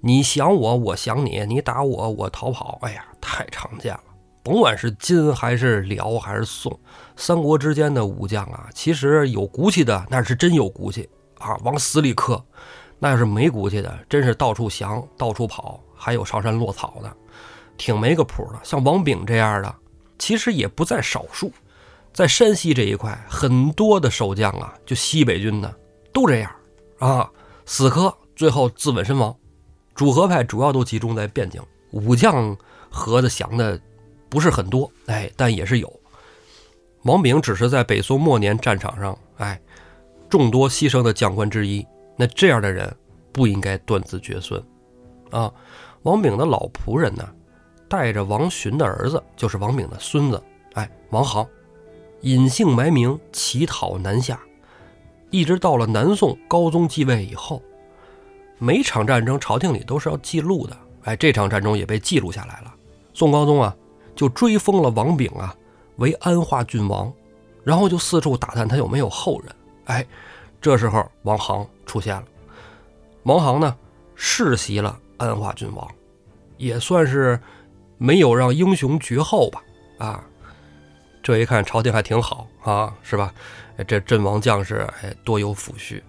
[0.00, 4.04] 你想我，我想你，你打我，我逃跑，哎呀，太常见了。
[4.44, 6.76] 甭管是金还是辽还是宋，
[7.14, 12.36] 三国之间的武将啊，其实有骨气的那是真有骨气啊，往死里磕；
[12.98, 17.16] 那要是没骨气的，真是到处降、到处跑，还有上山落草的，
[17.76, 18.58] 挺没个谱的。
[18.64, 19.72] 像王炳这样的，
[20.18, 21.52] 其实也不在少数。
[22.12, 25.72] 在山西这一块，很多的守将啊，就西北军的
[26.12, 26.50] 都这样
[26.98, 27.30] 啊，
[27.64, 29.32] 死磕，最后自刎身亡。
[29.94, 32.56] 主和派主要都集中在汴京，武将
[32.90, 33.80] 和的降的。
[34.32, 36.00] 不是很多，哎，但也是有。
[37.02, 39.60] 王炳只是在北宋末年战场上，哎，
[40.30, 41.86] 众多牺牲的将官之一。
[42.16, 42.90] 那这样的人
[43.30, 44.58] 不应该断子绝孙，
[45.30, 45.52] 啊！
[46.04, 47.28] 王炳的老仆人呢，
[47.90, 50.42] 带着王洵的儿子，就是王炳的孙子，
[50.72, 51.46] 哎，王航，
[52.22, 54.40] 隐姓埋名乞讨南下，
[55.28, 57.62] 一直到了南宋高宗继位以后，
[58.56, 62.74] 每场战争朝廷里都是要记录的，哎，这场战争也被记录下来了。
[63.12, 63.76] 宋高宗啊。
[64.22, 65.52] 就追封了王炳啊
[65.96, 67.12] 为安化郡王，
[67.64, 69.52] 然后就四处打探他有没有后人。
[69.86, 70.06] 哎，
[70.60, 72.24] 这时候王航出现了。
[73.24, 73.76] 王航呢
[74.14, 75.90] 世袭了安化郡王，
[76.56, 77.36] 也算是
[77.98, 79.60] 没有让英雄绝后吧。
[79.98, 80.24] 啊，
[81.20, 83.34] 这一看朝廷还挺好啊，是吧？
[83.88, 86.00] 这阵亡将士哎多有抚恤。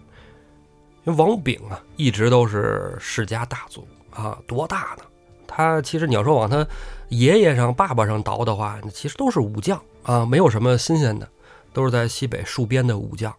[1.06, 5.04] 王炳啊一直都是世家大族啊，多大呢？
[5.56, 6.68] 他其实你要说往他
[7.10, 11.30] 爷爷上、爸爸上倒的话，其实都是武将啊，没有什么新鲜的，
[11.72, 13.32] 都是在西北戍边的武将。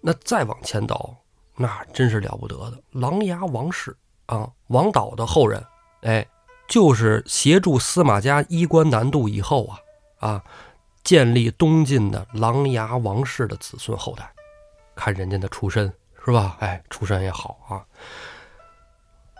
[0.00, 1.14] 那再往前倒，
[1.54, 5.64] 那真是了不得的琅琊王氏啊，王导的后人，
[6.02, 6.26] 哎，
[6.66, 9.78] 就是协助司马家衣冠南渡以后啊
[10.18, 10.44] 啊，
[11.04, 14.28] 建立东晋的琅琊王氏的子孙后代。
[14.96, 15.92] 看人家的出身
[16.24, 16.56] 是吧？
[16.58, 17.86] 哎，出身也好啊。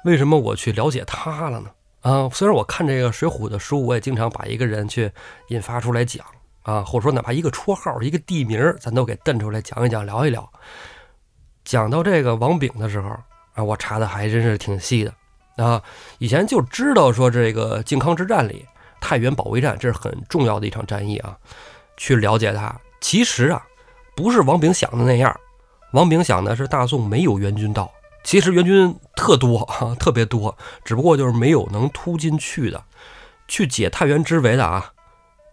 [0.05, 1.71] 为什么我去了解他了呢？
[2.03, 5.11] 啊，虽然我看这个《水浒》的书，我也经常把一个人去
[5.49, 6.25] 引发出来讲
[6.63, 10.51] 啊，或者说哪怕一个绰号、一个地名，咱都给瞪出来讲一讲、聊一聊。
[11.63, 13.11] 讲到这个王炳的时候
[13.55, 15.83] 啊，我查的还真是挺细的啊。
[16.19, 18.65] 以前就知道说这个靖康之战里
[18.99, 21.37] 太原保卫战，这是很重要的一场战役啊，
[21.99, 22.75] 去了解它。
[23.03, 23.63] 其实啊，
[24.17, 25.39] 不是王炳想的那样，
[25.93, 32.83] 王炳想的是大宋没有援军到，其实援军特多啊，特别多，只不过就是没有能突进去的，
[33.49, 34.93] 去解太原之围的啊。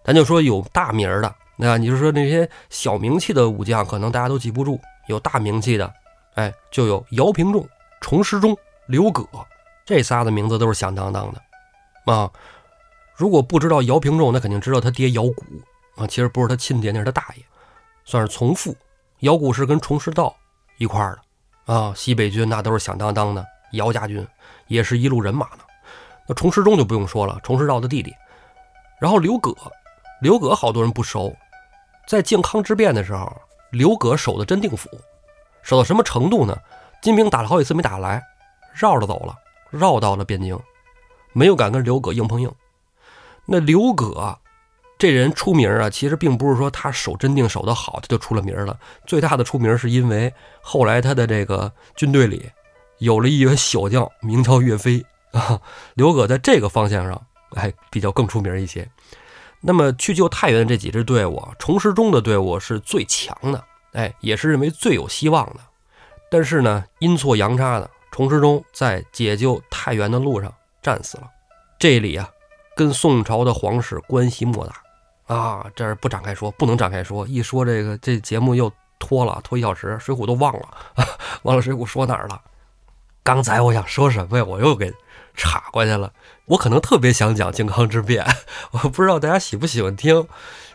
[0.03, 5.91] 咱就说有大名的，那你就说那些小名气的武将，可能大家都记不住，有大名气的，
[6.35, 7.67] 哎，就有姚平仲、
[7.99, 8.55] 崇师忠、
[8.87, 9.27] 刘葛，
[9.85, 12.13] 这仨的名字都是响当当的。
[12.13, 12.31] 啊，
[13.15, 15.43] 如果不知道姚平仲，那肯定知道他爹姚古
[15.95, 16.07] 啊。
[16.07, 17.43] 其实不是他亲爹，那是他大爷，
[18.05, 18.75] 算是从父。
[19.21, 20.33] 姚古是跟崇师道
[20.77, 21.21] 一块儿的
[21.67, 21.93] 啊。
[21.95, 24.27] 西北军那都是响当当的，姚家军
[24.65, 25.59] 也是一路人马呢。
[26.27, 28.11] 那崇师忠就不用说了，崇师道的弟弟。
[28.99, 29.53] 然后刘葛，
[30.21, 31.35] 刘葛好多人不熟，
[32.07, 33.31] 在靖康之变的时候，
[33.71, 34.89] 刘葛守的真定府，
[35.61, 36.57] 守到什么程度呢？
[37.01, 38.21] 金兵打了好几次没打来，
[38.73, 39.35] 绕着走了，
[39.69, 40.59] 绕到了汴京。
[41.33, 42.51] 没有敢跟刘葛硬碰硬。
[43.45, 44.35] 那刘葛
[44.97, 48.79] 这人出名啊，其实并不是说他守真定守得好，他就出了名了。
[49.05, 52.49] 最大的出名是因为后来他的这个军队里
[52.97, 55.61] 有了一员小将，名叫岳飞啊。
[55.95, 57.21] 刘葛在这个方向上，
[57.55, 58.89] 哎，比较更出名一些。
[59.61, 65.59] 那么去救太原的这几支队伍，崇师中的队伍是最强的，哎，也是认为最有希望的。
[66.29, 70.53] 但是呢，阴错阳差的，崇师中在解救太原的路上。
[70.81, 71.27] 战死了，
[71.77, 72.29] 这里啊，
[72.75, 74.73] 跟宋朝的皇室关系莫大
[75.27, 75.65] 啊。
[75.75, 80.67] 这儿不展开说，不能展开说，一说这个这节目又拖了，拖一小时，水浒都忘了，
[81.43, 82.41] 忘了水浒说哪儿了。
[83.23, 84.91] 刚才我想说什么呀，我又给
[85.35, 86.11] 岔过去了。
[86.45, 88.25] 我可能特别想讲靖康之变，
[88.71, 90.27] 我不知道大家喜不喜欢听。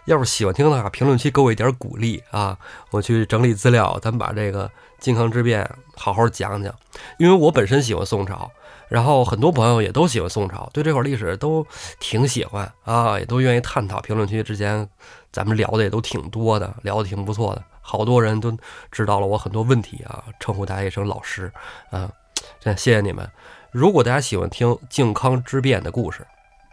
[0.05, 2.59] 要是喜欢听的话，评论区给我一点鼓励啊，
[2.91, 6.75] 我去整理资料，咱们把这个靖康之变好好讲讲。
[7.19, 8.51] 因为我本身喜欢宋朝。
[8.93, 11.67] 然后很多朋友也都喜欢宋朝，对这块历史都
[11.99, 14.03] 挺喜欢啊，也都愿意探讨。
[14.03, 14.87] 评论区之前
[15.33, 18.55] 咱们聊的也都挺多的，聊的挺不错的，好多人都
[18.91, 21.51] 知道了我很多问题啊，称呼大家一声老师
[21.91, 22.13] 啊，
[22.61, 23.27] 真谢谢你们。
[23.71, 26.27] 如果大家喜欢听靖康之变的故事，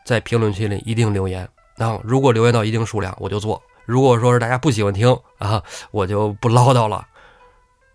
[0.03, 1.97] 在评论区里一定留言啊。
[2.03, 7.07] 如果留言到一定数量，我就做；如果说是大家不喜欢听啊，我就不唠叨了。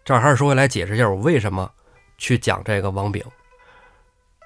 [0.02, 1.70] 这儿还是说回来解释一下，我为什么
[2.16, 3.22] 去讲这个王炳。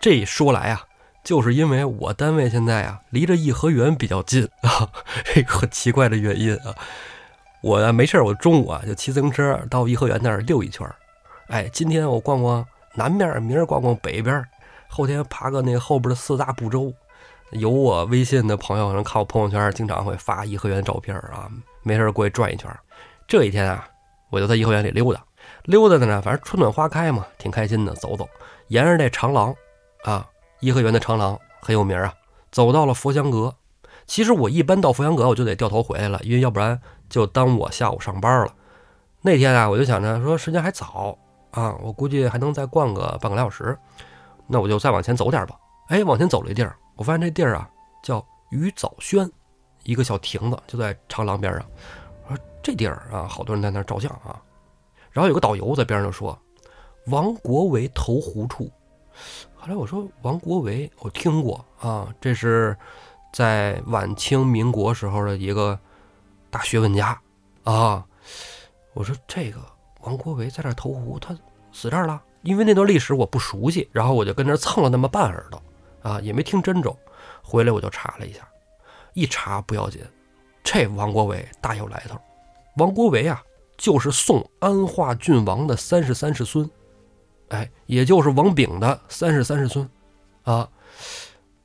[0.01, 0.83] 这说来啊，
[1.25, 4.89] 就是因为我单位现在啊离着颐和园比较近啊，
[5.25, 6.75] 这个很奇怪的原因啊。
[7.61, 10.95] 我没事儿我中午啊就骑自行车到颐和园那儿溜一圈儿
[11.49, 14.45] 哎，今天我逛逛南面，明儿逛逛北边，
[14.87, 16.93] 后天爬个那后边的四大部洲。
[17.53, 21.51] 有我微信的朋友能看我朋友圈，经常会发颐和园照片啊。
[21.83, 22.79] 没事儿过去转一圈儿。
[23.27, 23.89] 这一天啊，
[24.31, 25.25] 我就在颐和园里溜达，
[25.65, 28.29] 溜达的呢，反正春暖花开嘛，挺开心的，走走，
[28.69, 29.55] 沿着这长廊。
[30.05, 30.29] 啊，
[30.61, 32.15] 颐和园的长廊很有名啊。
[32.51, 33.55] 走到了佛香阁，
[34.07, 36.81] 其实我一般到佛香阁我就得掉头回来了，因为要不然
[37.11, 38.55] 就耽误我下午上班了。
[39.21, 41.19] 那天啊，我就想着说时间还早
[41.51, 43.77] 啊，我估计还能再逛个半个来小时，
[44.47, 45.55] 那我就再往前走点吧。
[45.89, 47.69] 哎，往前走了一地儿，我发现这地儿啊
[48.03, 49.31] 叫鱼藻轩，
[49.85, 51.63] 一个小亭子就在长廊边上。
[52.27, 54.41] 我说这地儿啊，好多人在那照相啊。
[55.11, 56.39] 然后有个导游在边上就说
[57.09, 58.71] ：“王国维投湖处。”
[59.61, 62.77] 后来我说王国维，我听过啊，这是
[63.33, 65.79] 在晚清民国时候的一个
[66.49, 67.21] 大学问家
[67.65, 68.07] 啊。
[68.95, 69.61] 我说这个
[70.03, 71.37] 王国维在这投湖，他
[71.73, 72.23] 死这儿了？
[72.43, 75.61] 因为那段历史我不熟悉，然后我就跟这蹭了那么半耳朵
[76.03, 76.97] 啊，也没听真着。
[77.43, 78.49] 回来我就查了一下，
[79.13, 80.01] 一查不要紧，
[80.63, 82.17] 这王国维大有来头。
[82.77, 83.43] 王国维啊，
[83.77, 86.71] 就是宋安化郡王的三十三世孙。
[87.49, 89.89] 哎，也就是王炳的三世三世孙，
[90.43, 90.69] 啊！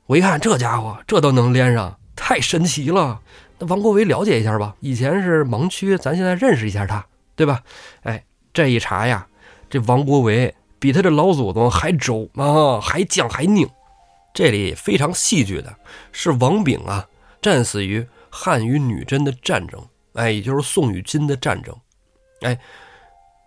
[0.06, 3.20] 我一看这家伙，这都能连上，太神奇了。
[3.58, 7.04] 那王国维了解一下吧，以前是盲区，咱现在认识一下他，
[7.36, 7.62] 对吧？
[8.02, 9.26] 哎，这一查呀，
[9.68, 13.68] 这王国维比他这老祖宗还周啊，还犟还拧。
[14.32, 15.74] 这里非常戏剧的
[16.12, 17.06] 是，王炳啊，
[17.40, 19.80] 战死于汉与女真的战争，
[20.14, 21.74] 哎，也就是宋与金的战争，
[22.40, 22.58] 哎，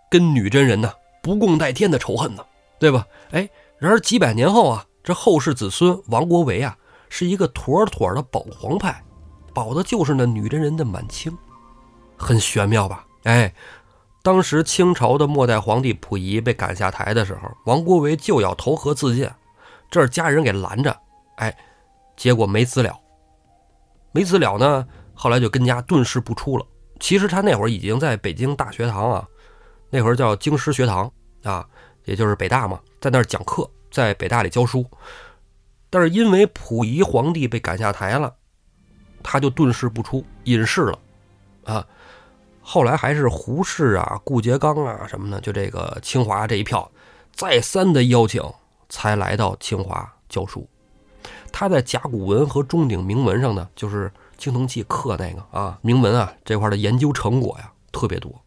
[0.09, 0.93] 跟女真人呢。
[1.21, 2.45] 不共戴天的仇恨呢，
[2.79, 3.05] 对吧？
[3.31, 6.77] 哎，然而几百年后啊，这后世子孙王国维啊，
[7.09, 9.03] 是一个妥妥的保皇派，
[9.53, 11.35] 保的就是那女真人的满清，
[12.15, 13.05] 很玄妙吧？
[13.23, 13.53] 哎，
[14.23, 19.29] 当时清朝的末代皇帝溥仪被赶下台的时候，王国维就要投河自尽，
[19.89, 20.95] 这是家人给拦着，
[21.37, 21.55] 哎，
[22.15, 22.97] 结果没资了，
[24.11, 26.65] 没资了呢，后来就跟家遁世不出了。
[26.99, 29.27] 其实他那会儿已经在北京大学堂啊，
[29.89, 31.11] 那会儿叫京师学堂。
[31.43, 31.65] 啊，
[32.03, 34.85] 也就是北大嘛，在那儿讲课，在北大里教书。
[35.89, 38.33] 但是因为溥仪皇帝被赶下台了，
[39.23, 40.99] 他就遁世不出，隐世了，
[41.63, 41.87] 啊。
[42.59, 46.91] 后来还是胡适啊、顾颉刚啊什么的，就这个清华这一票，
[47.31, 48.43] 再三的邀请，
[48.89, 50.67] 才来到清华教书。
[51.53, 58.37] 他在甲骨文和钟鼎铭文上呢，就是青铜器刻那个啊铭文啊这块的研究成果呀特别多，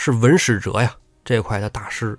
[0.00, 0.94] 是文史哲呀
[1.24, 2.16] 这块的大师，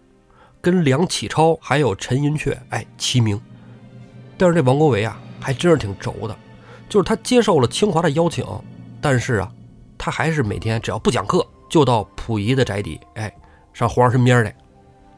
[0.60, 3.40] 跟梁启超还有陈寅恪哎齐名。
[4.38, 6.38] 但是这王国维啊还真是挺轴的，
[6.90, 8.46] 就是他接受了清华的邀请，
[9.00, 9.50] 但是啊。
[9.98, 13.34] 他还是每天只要不讲课，就到溥仪的宅邸，哎，
[13.74, 14.56] 上皇上身边来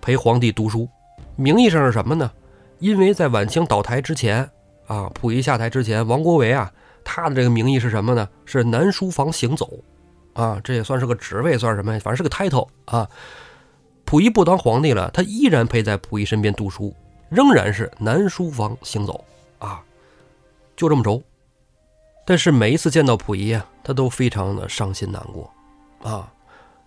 [0.02, 0.90] 陪皇帝读书。
[1.36, 2.32] 名义上是什么呢？
[2.80, 4.48] 因为在晚清倒台之前
[4.88, 6.72] 啊，溥仪下台之前，王国维啊，
[7.04, 8.28] 他的这个名义是什么呢？
[8.46, 9.70] 是南书房行走
[10.34, 12.00] 啊，这也算是个职位，算什么呀？
[12.04, 13.10] 反正是个 title 啊。
[14.06, 16.94] 溥仪不当皇帝了，他依然陪在溥仪身边读书，
[17.30, 19.24] 仍然是南书房行走
[19.60, 19.82] 啊，
[20.76, 21.22] 就这么轴。
[22.26, 25.50] 但是每一次见到溥仪啊，他都非常的伤心难过，
[26.04, 26.30] 啊，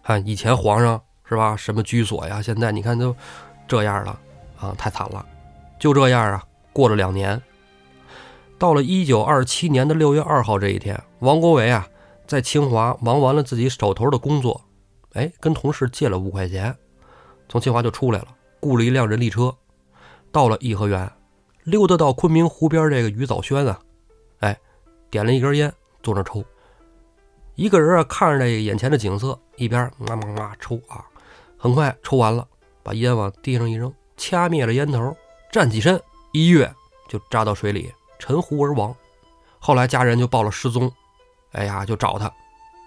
[0.03, 3.17] 看以前皇上是吧，什么居所呀，现在你看都
[3.67, 4.19] 这样了，
[4.59, 5.25] 啊，太惨了。
[5.79, 7.41] 就这样啊，过了两年，
[8.59, 11.89] 到了一九二七年的六月二号这一天，王国维啊，
[12.27, 14.61] 在清华忙完了自己手头的工作，
[15.13, 16.75] 哎，跟同事借了五块钱，
[17.49, 18.29] 从清华就出来了，
[18.61, 19.55] 雇了一辆人力车，
[20.33, 21.11] 到了颐和园，
[21.65, 23.79] 溜达到昆明湖边这个鱼藻轩啊。
[24.41, 24.59] 哎
[25.11, 25.73] 点了一根烟，
[26.03, 26.45] 坐那抽。
[27.55, 31.05] 一个人啊，看着这眼前的景色，一边嘛嘛嘛抽啊。
[31.57, 32.47] 很快抽完了，
[32.83, 35.17] 把烟往地上一扔，掐灭了烟头，
[35.53, 36.01] 站起身，
[36.33, 36.69] 一跃
[37.09, 38.95] 就扎到水里，沉湖而亡。
[39.61, 40.93] 后来家人就报了失踪，
[41.55, 42.31] 哎呀，就找他，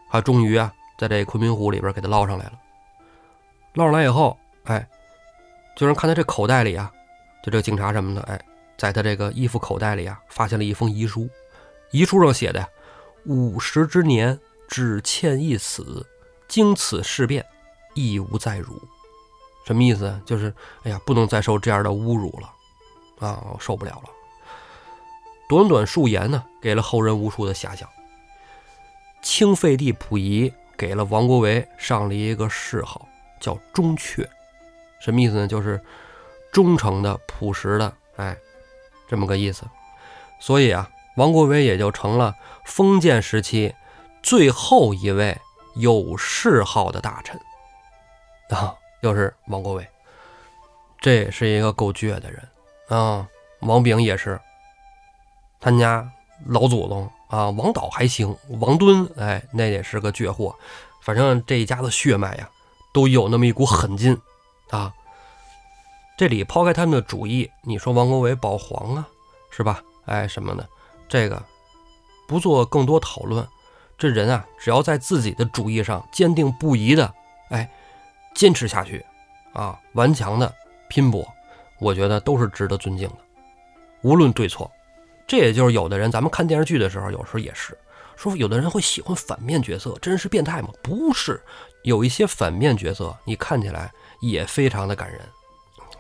[0.10, 2.54] 他终于啊，在这昆明湖里边给他捞上来了。
[3.74, 4.88] 捞上来以后，哎，
[5.76, 6.92] 就人看他这口袋里啊，
[7.44, 8.40] 就这个警察什么的，哎，
[8.78, 11.30] 在他这个衣服口袋里啊，发现了一封遗书。
[11.92, 12.68] 遗书上写的
[13.26, 14.38] ：“五十之年，
[14.68, 16.06] 只欠一死，
[16.48, 17.46] 经此事变，
[17.94, 18.82] 亦无再辱。”
[19.66, 20.20] 什么意思？
[20.26, 20.54] 就是，
[20.84, 22.50] 哎呀，不能再受这样的侮辱了，
[23.26, 24.10] 啊，我受不了了。
[25.48, 27.88] 短短数言呢，给了后人无数的遐想。
[29.28, 33.06] 清废帝溥仪给了王国维上了一个谥号，
[33.42, 34.28] 叫忠确。
[35.02, 35.46] 什么意思呢？
[35.46, 35.84] 就是
[36.54, 38.38] 忠诚的、朴实的，哎，
[39.06, 39.66] 这么个意思。
[40.40, 40.90] 所以啊。
[41.18, 43.74] 王国维也就成了封建时期
[44.22, 45.36] 最后一位
[45.76, 47.42] 有谥号的大臣
[48.52, 49.88] 啊，又是王国维。
[51.00, 52.48] 这也是一个够倔的人
[52.90, 53.28] 啊。
[53.62, 54.40] 王炳也是，
[55.60, 56.08] 他家
[56.46, 60.56] 老祖宗啊，王导还行，王敦哎，那也是个倔货。
[61.02, 62.50] 反正这一家子血脉呀，
[62.94, 64.18] 都有那么一股狠劲
[64.70, 64.94] 啊。
[66.18, 69.08] 这里抛开他们的主意，你说王国维保皇啊，
[69.52, 69.82] 是吧？
[70.06, 70.68] 哎，什么的。
[71.08, 71.42] 这个
[72.28, 73.48] 不做更多讨论，
[73.98, 77.14] 这人啊，只要在自己的主义上坚定不移的，
[77.50, 77.70] 哎，
[78.34, 79.06] 坚持下去，
[79.54, 80.54] 啊，顽强的
[80.90, 81.26] 拼搏，
[81.80, 83.18] 我觉得都是值得尊敬的，
[84.02, 84.70] 无论对错。
[85.28, 87.78] 这也就是有的人，咱们看电视剧的时候，有时候也是
[88.16, 90.70] 说，有的人会喜欢反面角色，真是变态吗？
[90.82, 91.40] 不是，
[91.84, 95.20] 有一些反面角色，你看起来也非常的感人。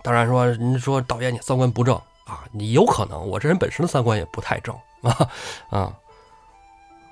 [0.02, 4.74] 当然说，您说导演你三观不正啊，你有可能，我这人本身的三观也不太正。
[5.04, 5.30] 啊
[5.70, 5.94] 啊！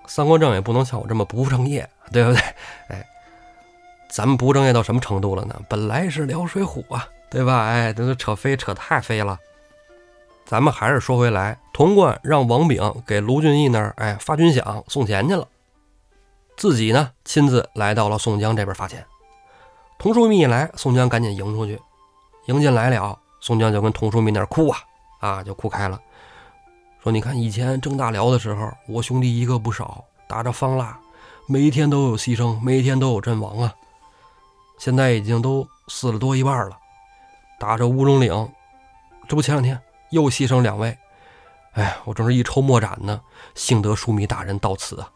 [0.07, 2.41] 三观正也不能像我这么不务正业，对不对？
[2.89, 3.05] 哎，
[4.09, 5.61] 咱们不务正业到什么程度了呢？
[5.70, 7.66] 本来是聊水浒啊，对吧？
[7.66, 9.38] 哎，这都扯飞，扯太飞了。
[10.45, 15.47] 咱们还是说回来，童贯让王炳给卢俊义那儿哎发军饷送钱去了，
[16.55, 19.03] 自己呢亲自来到了宋江这边发钱。
[19.97, 21.81] 童书密一来，宋江赶紧迎出去，
[22.45, 24.79] 迎进来了，宋江就跟童书密那儿哭啊
[25.19, 25.99] 啊，就哭开了。
[27.01, 30.99] 说你看，以前征大辽的时候，我兄弟一个不少，打着方腊，
[31.47, 33.73] 每一天都有牺牲，每一天都有阵亡啊。
[34.77, 36.77] 现在已经都死了多一半了。
[37.57, 38.49] 打着乌龙岭，
[39.27, 39.79] 这不前两天
[40.12, 40.97] 又牺牲两位。
[41.74, 43.20] 哎，我正是一筹莫展呢。
[43.53, 45.10] 幸得枢密大人到此啊。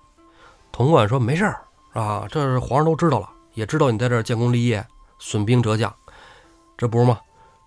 [0.72, 1.62] 潼关说没事儿
[1.94, 4.86] 啊，这是皇上都知道了，也知道你在这建功立业，
[5.20, 5.94] 损兵折将，
[6.78, 7.20] 这不是吗？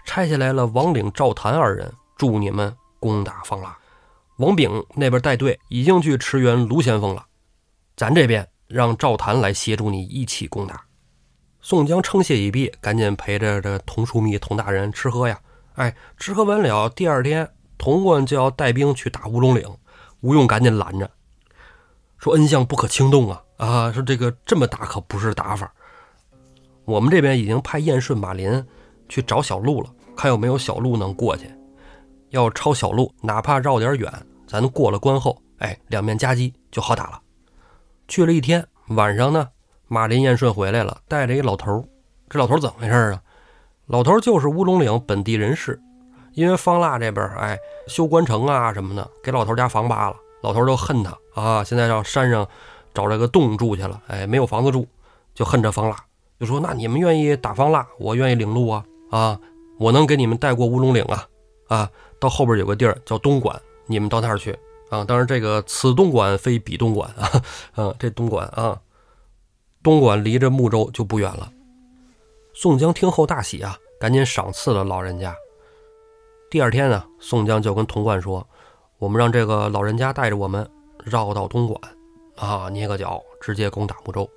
[0.04, 3.76] 拆下来了王领、赵谭二人，助你们攻打方腊。
[4.36, 7.26] 王炳那边带队已经去驰援卢先锋了，
[7.96, 10.84] 咱这边让赵谭来协助你一起攻打。
[11.60, 15.40] 宋江称谢已毕，赶紧陪着这童枢密童大人吃喝呀。
[15.74, 17.48] 哎，吃喝完了，第二天
[17.78, 19.66] 童贯就要带兵去打乌龙岭，
[20.20, 21.10] 吴用赶紧拦着，
[22.18, 23.42] 说：“恩相不可轻动啊！
[23.56, 25.72] 啊，说这个这么打可不是打法。
[26.84, 28.64] 我们这边已经派燕顺、马林
[29.08, 31.50] 去找小路了，看有没有小路能过去。”
[32.30, 34.10] 要抄小路，哪怕绕点远，
[34.46, 37.20] 咱过了关后，哎，两面夹击就好打了。
[38.08, 39.48] 去了一天，晚上呢，
[39.86, 41.86] 马林燕顺回来了，带着一老头
[42.30, 43.22] 这老头怎么回事啊？
[43.92, 45.78] 老头就是乌龙岭本地人士，
[46.32, 51.62] 因为方腊这边哎修关城啊什么的，给老头家房扒了，老头都恨他啊。
[51.62, 52.48] 现在上山上
[52.94, 54.88] 找这个洞住去了，哎，没有房子住，
[55.34, 55.96] 就恨这方腊，
[56.40, 59.38] 就说那你们愿意打方腊，我愿意领路啊啊，
[59.78, 61.26] 我能给你们带过乌龙岭啊
[61.68, 61.90] 啊。
[62.18, 65.04] 到后边有个地儿叫东莞，你们到那儿去啊！
[65.04, 67.42] 当然，这个此东莞非彼东莞啊，
[67.76, 68.80] 嗯，这东莞啊，
[69.82, 71.52] 东莞离着睦州就不远了。
[72.54, 75.32] 宋江听后大喜啊，赶紧赏赐了老人家。
[76.50, 78.44] 第二天呢，宋江就跟童贯说
[78.98, 80.68] ：“我们让这个老人家带着我们
[81.04, 81.80] 绕到东莞
[82.34, 84.28] 啊，捏个脚直接攻打睦州。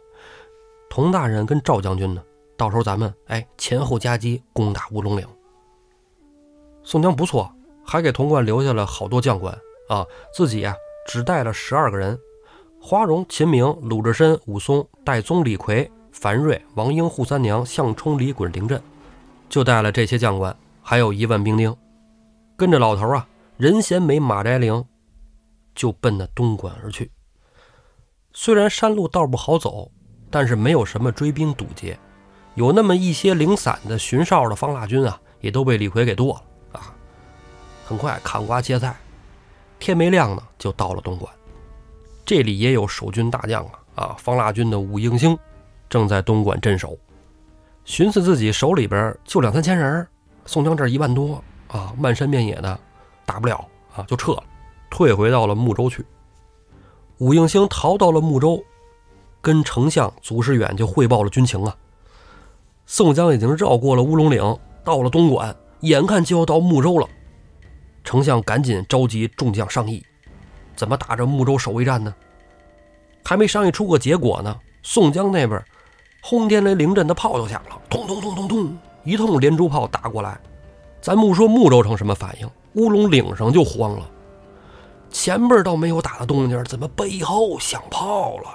[0.87, 2.21] 童大人跟赵将军呢，
[2.55, 5.27] 到时候咱们哎前后夹击攻打乌龙岭。”
[6.85, 7.51] 宋江不错。
[7.87, 9.51] 还给童贯留下了好多将官
[9.89, 10.75] 啊，自己呀
[11.07, 12.19] 只带了十二个人：
[12.79, 18.79] 花荣、秦明、鲁智深、武松、戴宗、李逵、樊瑞、王英、扈三娘、项冲、李衮、林震，
[19.55, 21.73] 就带了这些将官，还有一万兵丁，
[22.57, 23.25] 跟着老头啊，
[23.55, 24.83] 任贤美、马斋灵，
[25.73, 27.09] 就奔那东莞而去。
[28.33, 29.89] 虽然山路道不好走，
[30.29, 31.97] 但是没有什么追兵堵截，
[32.55, 36.93] 有那么一些零散的巡哨的方腊军啊，也都被李逵给剁了啊。
[37.85, 38.93] 很快砍瓜切菜，
[39.79, 41.33] 天没亮呢，就到了东莞。
[42.25, 44.15] 这里也有守军大将啊啊！
[44.19, 45.37] 方腊军的武应星
[45.87, 46.97] 正在东莞镇守，
[47.85, 50.05] 寻思自己手里边就两三千人，
[50.45, 52.77] 宋江这一万多啊，漫山遍野的
[53.25, 53.63] 打不了
[53.95, 54.43] 啊，就撤了，
[54.89, 56.03] 退回到了睦州去。
[57.19, 58.61] 武应星逃到了睦州，
[59.39, 61.75] 跟丞相祖师远就汇报了军情啊。
[62.87, 64.41] 宋江已经绕过了乌龙岭，
[64.83, 67.07] 到了东莞，眼看就要到睦州了。
[68.03, 70.03] 丞相赶紧召集众将商议，
[70.75, 72.13] 怎么打这睦州守卫战呢？
[73.23, 75.63] 还没商议出个结果呢，宋江那边
[76.27, 80.35] 轰天雷灵阵的炮就响了，咚咚咚咚咚，一通连珠炮打过来。
[80.99, 84.09] 咱不说睦州城什么反应，乌龙岭上就慌了。
[85.11, 88.49] 前边倒没有打的动静，怎么背后响炮了？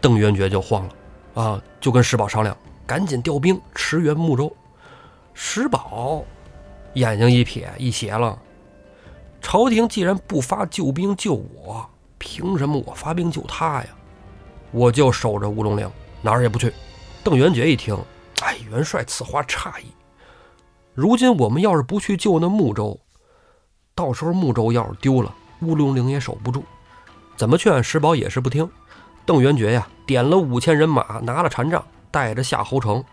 [0.00, 4.52] 邓元觉就慌了，啊，就跟石宝商量，赶紧调兵驰援睦州。
[5.32, 6.24] 石宝。
[6.94, 8.36] 眼睛一撇，一斜了。
[9.40, 13.86] 朝廷既然不发救兵救我，凭什么我发兵救他呀？
[14.72, 15.88] 我就守着乌龙岭，
[16.22, 16.72] 哪儿也不去。
[17.22, 17.96] 邓元觉一听，
[18.40, 19.86] 哎，元帅此话差矣。
[20.94, 22.98] 如今我们要是不去救那睦州，
[23.94, 26.64] 到时候睦州要是丢了，乌龙岭也守不住。
[27.36, 28.68] 怎么劝石宝也是不听。
[29.26, 33.04] 邓元觉呀，点了五千人马，拿了禅杖，带着夏侯成，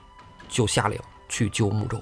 [0.47, 2.01] 就下令去救睦州。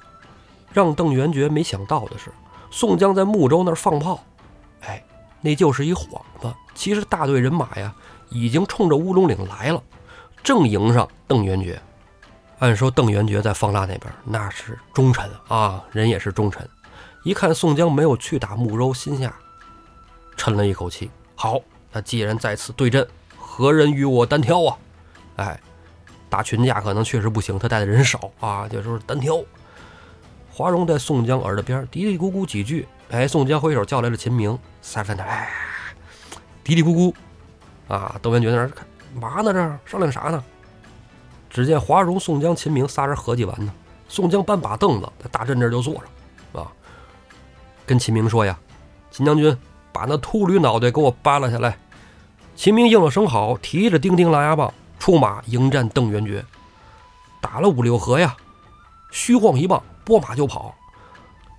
[0.73, 2.31] 让邓元觉没想到的是，
[2.69, 4.23] 宋江在睦州那儿放炮，
[4.81, 5.03] 哎，
[5.41, 6.53] 那就是一幌子。
[6.75, 7.93] 其实大队人马呀，
[8.29, 9.81] 已经冲着乌龙岭来了，
[10.43, 11.81] 正迎上邓元觉。
[12.59, 16.67] 按说邓元觉在方腊那边那是忠臣啊，人也是忠臣。
[17.23, 19.33] 一看宋江没有去打睦州，心下
[20.37, 21.09] 沉了一口气。
[21.35, 21.59] 好，
[21.91, 24.77] 那既然在此对阵，何人与我单挑啊？
[25.37, 25.59] 哎，
[26.29, 29.43] 打群架可能确实不行，他带的人少啊，就说单挑。
[30.51, 35.49] 华容在宋江耳朵边嘀嘀咕咕几句，哎，宋江挥手叫来了秦明，三分的，哎，
[36.63, 37.13] 嘀嘀咕咕，
[37.87, 39.53] 啊，邓元觉那儿看嘛呢？
[39.53, 40.43] 这商量啥呢？
[41.49, 43.73] 只见华容、宋江、秦明仨人合计完呢，
[44.07, 46.71] 宋江搬把凳子在大阵这就坐上，啊，
[47.85, 48.57] 跟秦明说呀
[49.11, 49.57] ：“秦将军，
[49.91, 51.77] 把那秃驴脑袋给我扒拉下来。”
[52.55, 56.43] 秦明应了声好，提着钉钉狼牙棒出马迎战邓元觉，
[57.41, 58.35] 打了五六合呀，
[59.11, 59.81] 虚晃一棒。
[60.03, 60.73] 拨马就跑，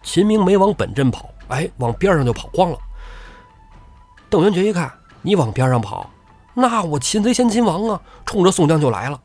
[0.03, 2.78] 秦明没往本阵跑，哎，往边上就跑光了。
[4.28, 4.92] 邓元觉一看，
[5.22, 6.11] 你往边上跑，
[6.55, 9.20] 那我擒贼先擒王啊，冲着宋江就来了。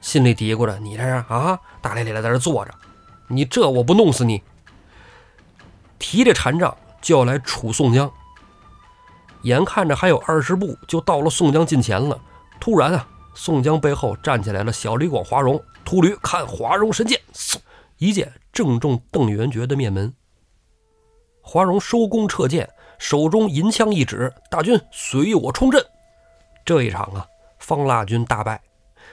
[0.00, 2.74] 心里嘀咕着：“你这是啊，大咧咧的在这坐着，
[3.28, 4.42] 你这我不弄死你！”
[5.98, 8.10] 提着禅杖就要来处宋江。
[9.42, 12.20] 眼看着还有二十步就到了宋江近前了，
[12.60, 15.62] 突然啊，宋江背后站起来了小李广、华容。
[15.84, 17.56] 秃驴看华容神剑，嗖！
[17.98, 20.14] 一剑正中邓元觉的面门。
[21.42, 22.70] 华容收弓撤箭，
[23.04, 25.84] 手中银枪一指：“大军随我冲阵！”
[26.64, 27.26] 这一场啊，
[27.58, 28.58] 方腊军大败，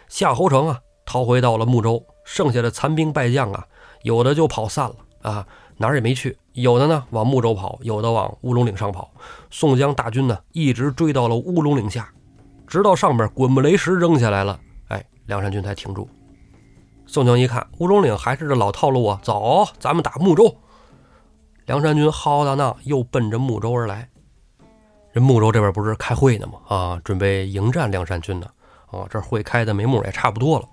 [0.07, 3.67] 夏侯成啊逃回到了睦州，剩下的残兵败将啊，
[4.03, 9.11] 有的就跑散了啊，哪儿也没去；有的呢往睦州跑，有的往乌龙岭上跑。
[9.49, 12.09] 宋江大军呢，一直追到了乌龙岭下，
[12.65, 16.07] 直到上面滚木雷石扔下来了，哎，梁山军才停住。
[17.05, 19.19] 宋江一看，乌龙岭还是这老套路啊！
[19.21, 20.55] 走，咱们打睦州。
[21.71, 24.09] 梁山军浩浩荡荡又奔着睦州而来。
[25.13, 26.59] 人睦州这边不是开会呢吗？
[26.67, 28.47] 啊，准备迎战梁山军呢。
[28.87, 30.67] 啊，这会开的眉目也差不多了。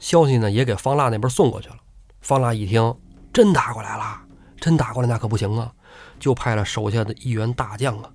[0.00, 1.76] 消息呢也给方腊那边送过去了。
[2.20, 2.92] 方腊一听，
[3.32, 4.22] 真打过来了，
[4.56, 5.72] 真打过来那可不行啊，
[6.18, 8.10] 就派了手下的一员大将啊，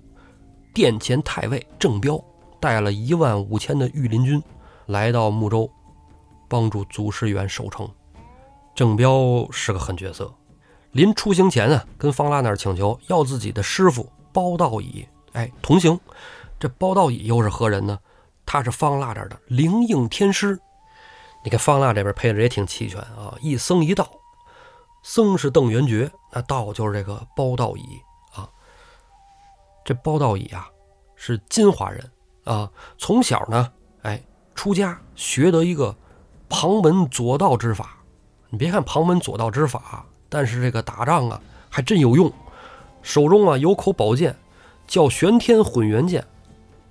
[0.74, 2.22] 殿前太尉郑彪，
[2.60, 4.42] 带了一万五千的御林军，
[4.84, 5.70] 来到睦州，
[6.50, 7.88] 帮助祖师元守城。
[8.74, 10.30] 郑彪是个狠角色，
[10.92, 15.98] 临出行前啊，跟方腊那儿请求要自己的师傅包道乙，哎，同行。
[16.58, 17.98] 这包道乙又是何人呢？
[18.44, 20.58] 他是方腊这儿的灵应天师。
[21.42, 24.10] 你看方腊这边配置也挺齐全啊，一僧一道，
[25.02, 27.82] 僧是邓元觉，那道就是这个包道乙
[28.34, 28.48] 啊。
[29.84, 30.68] 这包道乙啊
[31.14, 32.10] 是金华人
[32.44, 33.72] 啊，从小呢，
[34.02, 34.20] 哎，
[34.54, 35.96] 出家学得一个
[36.48, 37.96] 旁门左道之法。
[38.50, 42.32] 你别看旁门左道之法，但是这个打仗啊还真有用。
[43.02, 44.34] 手中啊有口宝剑，
[44.86, 46.24] 叫玄天混元剑，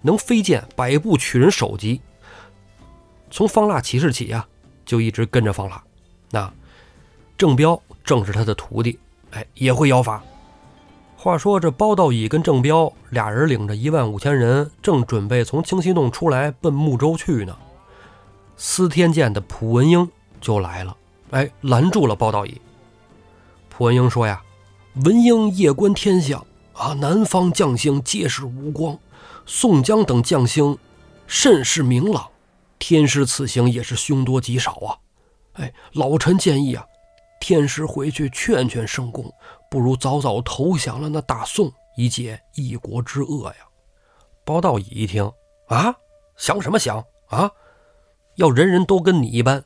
[0.01, 2.01] 能飞剑百步取人首级。
[3.31, 4.45] 从方腊起事起呀，
[4.85, 5.81] 就一直跟着方腊。
[6.31, 6.51] 那
[7.37, 8.99] 郑彪正是他的徒弟，
[9.31, 10.21] 哎，也会妖法。
[11.15, 17.55] 话说这包道乙跟郑彪俩人领着一万五千人，正准备从清溪洞出来奔睦州去呢。
[18.57, 20.09] 司天监的蒲文英
[20.41, 20.97] 就来了，
[21.31, 22.59] 哎，拦住了包道乙。
[23.79, 24.43] 文英说呀
[25.05, 28.97] ：“文英夜观天象啊，南方将星皆是无光，
[29.45, 30.77] 宋江等将星
[31.27, 32.29] 甚是明朗。”
[32.77, 34.95] 天师此行也是凶多吉少啊！
[35.53, 36.85] 哎，老臣建议啊，
[37.39, 39.31] 天师回去劝劝圣公，
[39.71, 43.55] 不如早早投降了那大宋，以解一国之恶呀。
[44.45, 45.31] 包道乙一听
[45.67, 45.95] 啊，
[46.35, 47.49] 想什么想啊？
[48.35, 49.63] 要人人都跟你一般，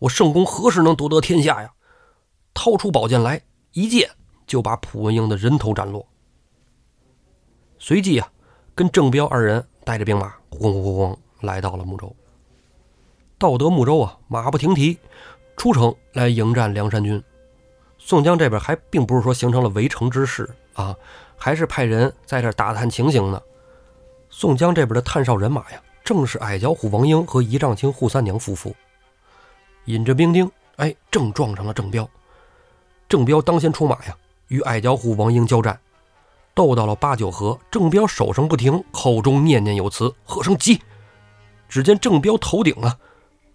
[0.00, 1.72] 我圣公何时能夺得天下呀？
[2.52, 3.42] 掏出宝剑来，
[3.74, 4.08] 一剑
[4.46, 6.06] 就把蒲文英的人头斩落。
[7.78, 8.32] 随即啊，
[8.74, 12.14] 跟郑彪二人带着兵马，轰轰轰轰来到了睦州。
[13.36, 14.96] 到得睦州啊，马不停蹄，
[15.56, 17.22] 出城来迎战梁山军。
[17.98, 20.96] 宋江这边还并不是说形成了围城之势啊，
[21.36, 23.42] 还是派人在这打探情形呢。
[24.30, 28.74] 宋江这边的探哨人马呀，正是矮脚虎王英和仪仗青扈三娘夫妇，
[29.86, 32.08] 引着兵丁，哎，正撞上了郑彪。
[33.14, 34.16] 郑彪当先出马呀，
[34.48, 35.78] 与矮脚虎王英交战，
[36.52, 40.82] 斗到了八九合，郑彪手上不停，口中念念有词，喝声急。
[41.68, 42.98] 只见郑彪头顶啊。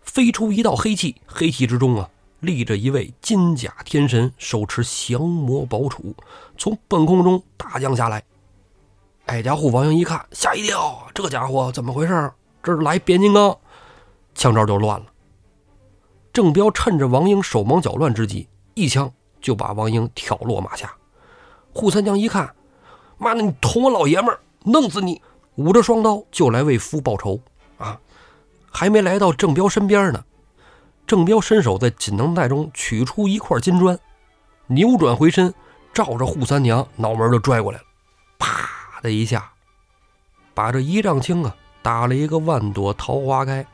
[0.02, 6.14] 飞出一道黑气，黑气之中啊，立着一位金甲天神，手持降魔宝杵，
[6.58, 8.24] 从半空中大降下来。
[9.26, 12.32] 矮家虎王英一看，吓一跳，这家伙怎么回事？
[12.64, 13.58] 这是来变金刚，
[14.34, 15.08] 枪招就乱了。
[16.32, 19.12] 郑彪趁着王英手忙脚乱之际，一枪
[19.42, 20.94] 就把王英挑落马下。
[21.74, 22.56] 扈三娘一看，
[23.18, 25.22] 妈的，你捅我老爷们儿，弄死你！
[25.56, 27.40] 捂着双刀就来为夫报仇
[27.78, 28.00] 啊！
[28.72, 30.24] 还没来到郑彪身边呢，
[31.06, 34.00] 郑彪伸手在锦囊袋中取出一块金砖，
[34.68, 35.54] 扭转回身，
[35.94, 37.84] 照着扈三娘脑门就拽过来了，
[38.38, 38.70] 啪
[39.02, 39.52] 的一下，
[40.54, 43.66] 把这一丈青啊打了一个万朵桃花开。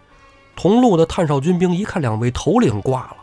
[0.55, 3.17] 同路的探哨军兵一看两位头领挂了，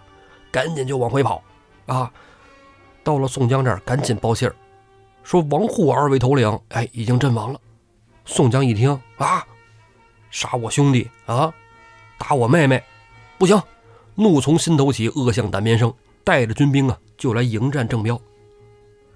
[0.52, 1.42] 赶紧就往回跑，
[1.86, 2.12] 啊，
[3.04, 4.54] 到了宋江这儿，赶紧报信儿，
[5.22, 7.60] 说王扈二位头领，哎，已经阵亡了。
[8.24, 9.44] 宋江一听啊，
[10.30, 11.52] 杀我兄弟啊！
[12.18, 12.82] 打我妹妹，
[13.38, 13.60] 不行！
[14.14, 15.92] 怒从心头起，恶向胆边生，
[16.22, 18.20] 带着军兵啊，就来迎战郑彪。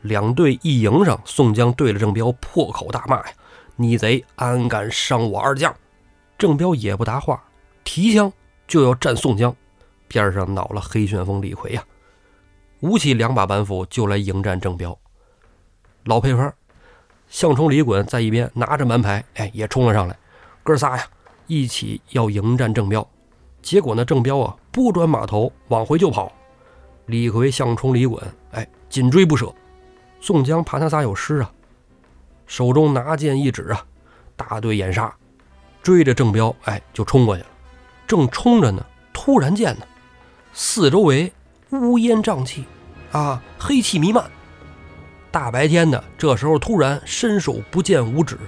[0.03, 3.33] 两队一迎上，宋江对着郑彪破口大骂呀
[3.77, 5.75] ：“逆贼，安敢伤我二将！”
[6.37, 7.43] 郑彪也不答话，
[7.85, 8.33] 提枪
[8.67, 9.55] 就要战宋江。
[10.09, 11.85] 边上恼了黑旋风李逵呀，
[12.81, 14.99] 舞起两把板斧就来迎战郑彪。
[16.05, 16.53] 老配方，
[17.29, 20.17] 项冲、李衮在一边拿着蛮牌，哎，也冲了上来。
[20.63, 21.05] 哥仨呀！
[21.49, 23.09] 一起要迎战郑彪，
[23.63, 26.33] 结果呢，郑彪啊不转马头往回就跑，
[27.07, 28.21] 李逵、项冲、李衮，
[28.51, 29.53] 哎，紧追不舍。
[30.21, 31.53] 宋江怕他仨有失啊，
[32.47, 33.85] 手中拿剑一指啊，
[34.35, 35.15] 大队掩杀，
[35.83, 37.49] 追着郑彪，哎，就冲过去了。
[38.09, 39.87] 正冲着呢，突然间呢，
[40.53, 41.33] 四周围
[41.71, 42.65] 乌烟瘴气，
[43.13, 44.25] 啊，黑气弥漫。
[45.31, 48.39] 大白天的，这时候突然伸手不见五指，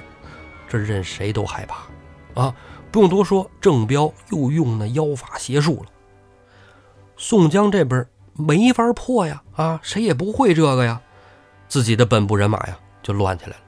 [0.69, 2.55] 这任谁都害怕啊。
[2.91, 5.91] 不用多说，郑彪又用那妖法邪术了。
[7.17, 11.01] 宋江这边没法破呀，啊，谁也不会这个呀，
[11.69, 13.63] 自己的本部人马呀就乱起来了。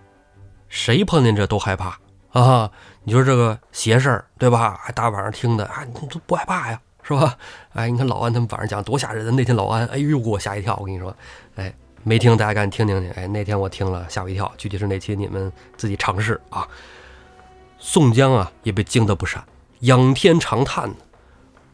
[0.68, 1.98] 谁碰见这都害怕
[2.30, 2.70] 啊！
[3.02, 4.78] 你说这个邪事儿对吧？
[4.82, 6.80] 还大晚上听的啊，你都不害怕呀，
[7.16, 7.36] 是吧？
[7.72, 10.76] 哎，你看老安他们晚上讲多吓人的，那天老安，哎呦给我吓一跳。
[10.76, 11.14] 我跟你说，
[11.56, 13.10] 哎，没听大家赶紧听听去。
[13.18, 16.66] 哎，那天我听了吓我一跳，具体是哪期你们自己尝试啊。
[17.78, 19.42] 宋江啊也被惊得不善，
[19.80, 20.90] 仰天长叹。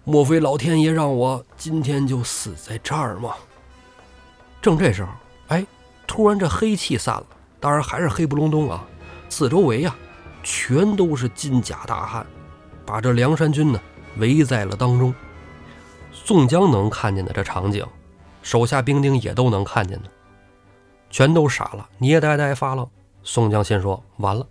[0.04, 3.34] 莫非老天爷让我今天就死在这儿吗？
[4.62, 5.10] 正这时候，
[5.48, 5.66] 哎，
[6.06, 7.26] 突然这黑气散了，
[7.58, 8.84] 当然还是黑不隆咚啊。
[9.28, 9.94] 四周围呀，
[10.44, 12.24] 全都是金甲大汉，
[12.84, 13.80] 把这梁山军呢
[14.18, 15.12] 围在了当中。
[16.26, 17.86] 宋江能看见的这场景，
[18.42, 20.10] 手下兵丁也都能看见的，
[21.08, 22.84] 全都傻了，捏呆呆发愣。
[23.22, 24.44] 宋江先说：“完了，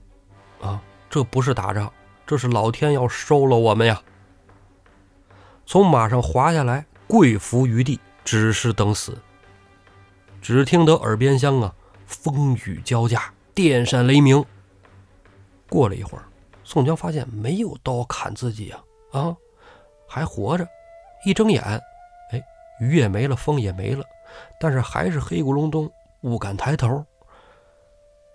[0.62, 1.92] 啊，这不是打仗，
[2.26, 4.02] 这是老天要收了我们呀！”
[5.68, 9.18] 从马上滑下来，跪伏于地，只是等死。
[10.42, 13.22] 只听得耳边厢啊，风雨交加，
[13.54, 14.42] 电闪雷鸣。
[15.68, 16.24] 过了一会儿，
[16.64, 19.36] 宋江发现没有刀砍自己啊，啊，
[20.08, 20.66] 还活着。
[21.26, 21.62] 一睁眼，
[22.32, 22.42] 哎，
[22.80, 24.06] 雨也没了，风也没了，
[24.60, 27.04] 但是还是黑咕隆咚，不敢抬头。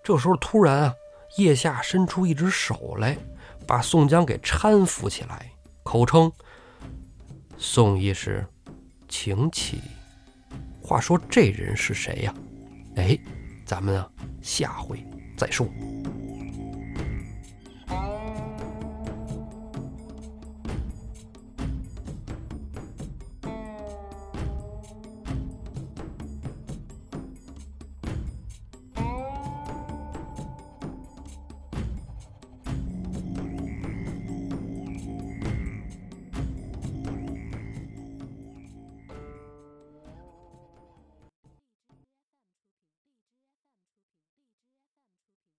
[0.03, 0.95] 这时候突然啊，
[1.37, 3.17] 腋下伸出一只手来，
[3.65, 5.49] 把宋江给搀扶起来，
[5.83, 6.31] 口称。
[7.57, 8.45] 宋医师，
[9.07, 9.81] 请起。
[10.83, 12.33] 话说这人是谁呀？
[12.97, 13.17] 哎，
[13.65, 14.09] 咱们啊，
[14.41, 15.05] 下回
[15.37, 15.67] 再说。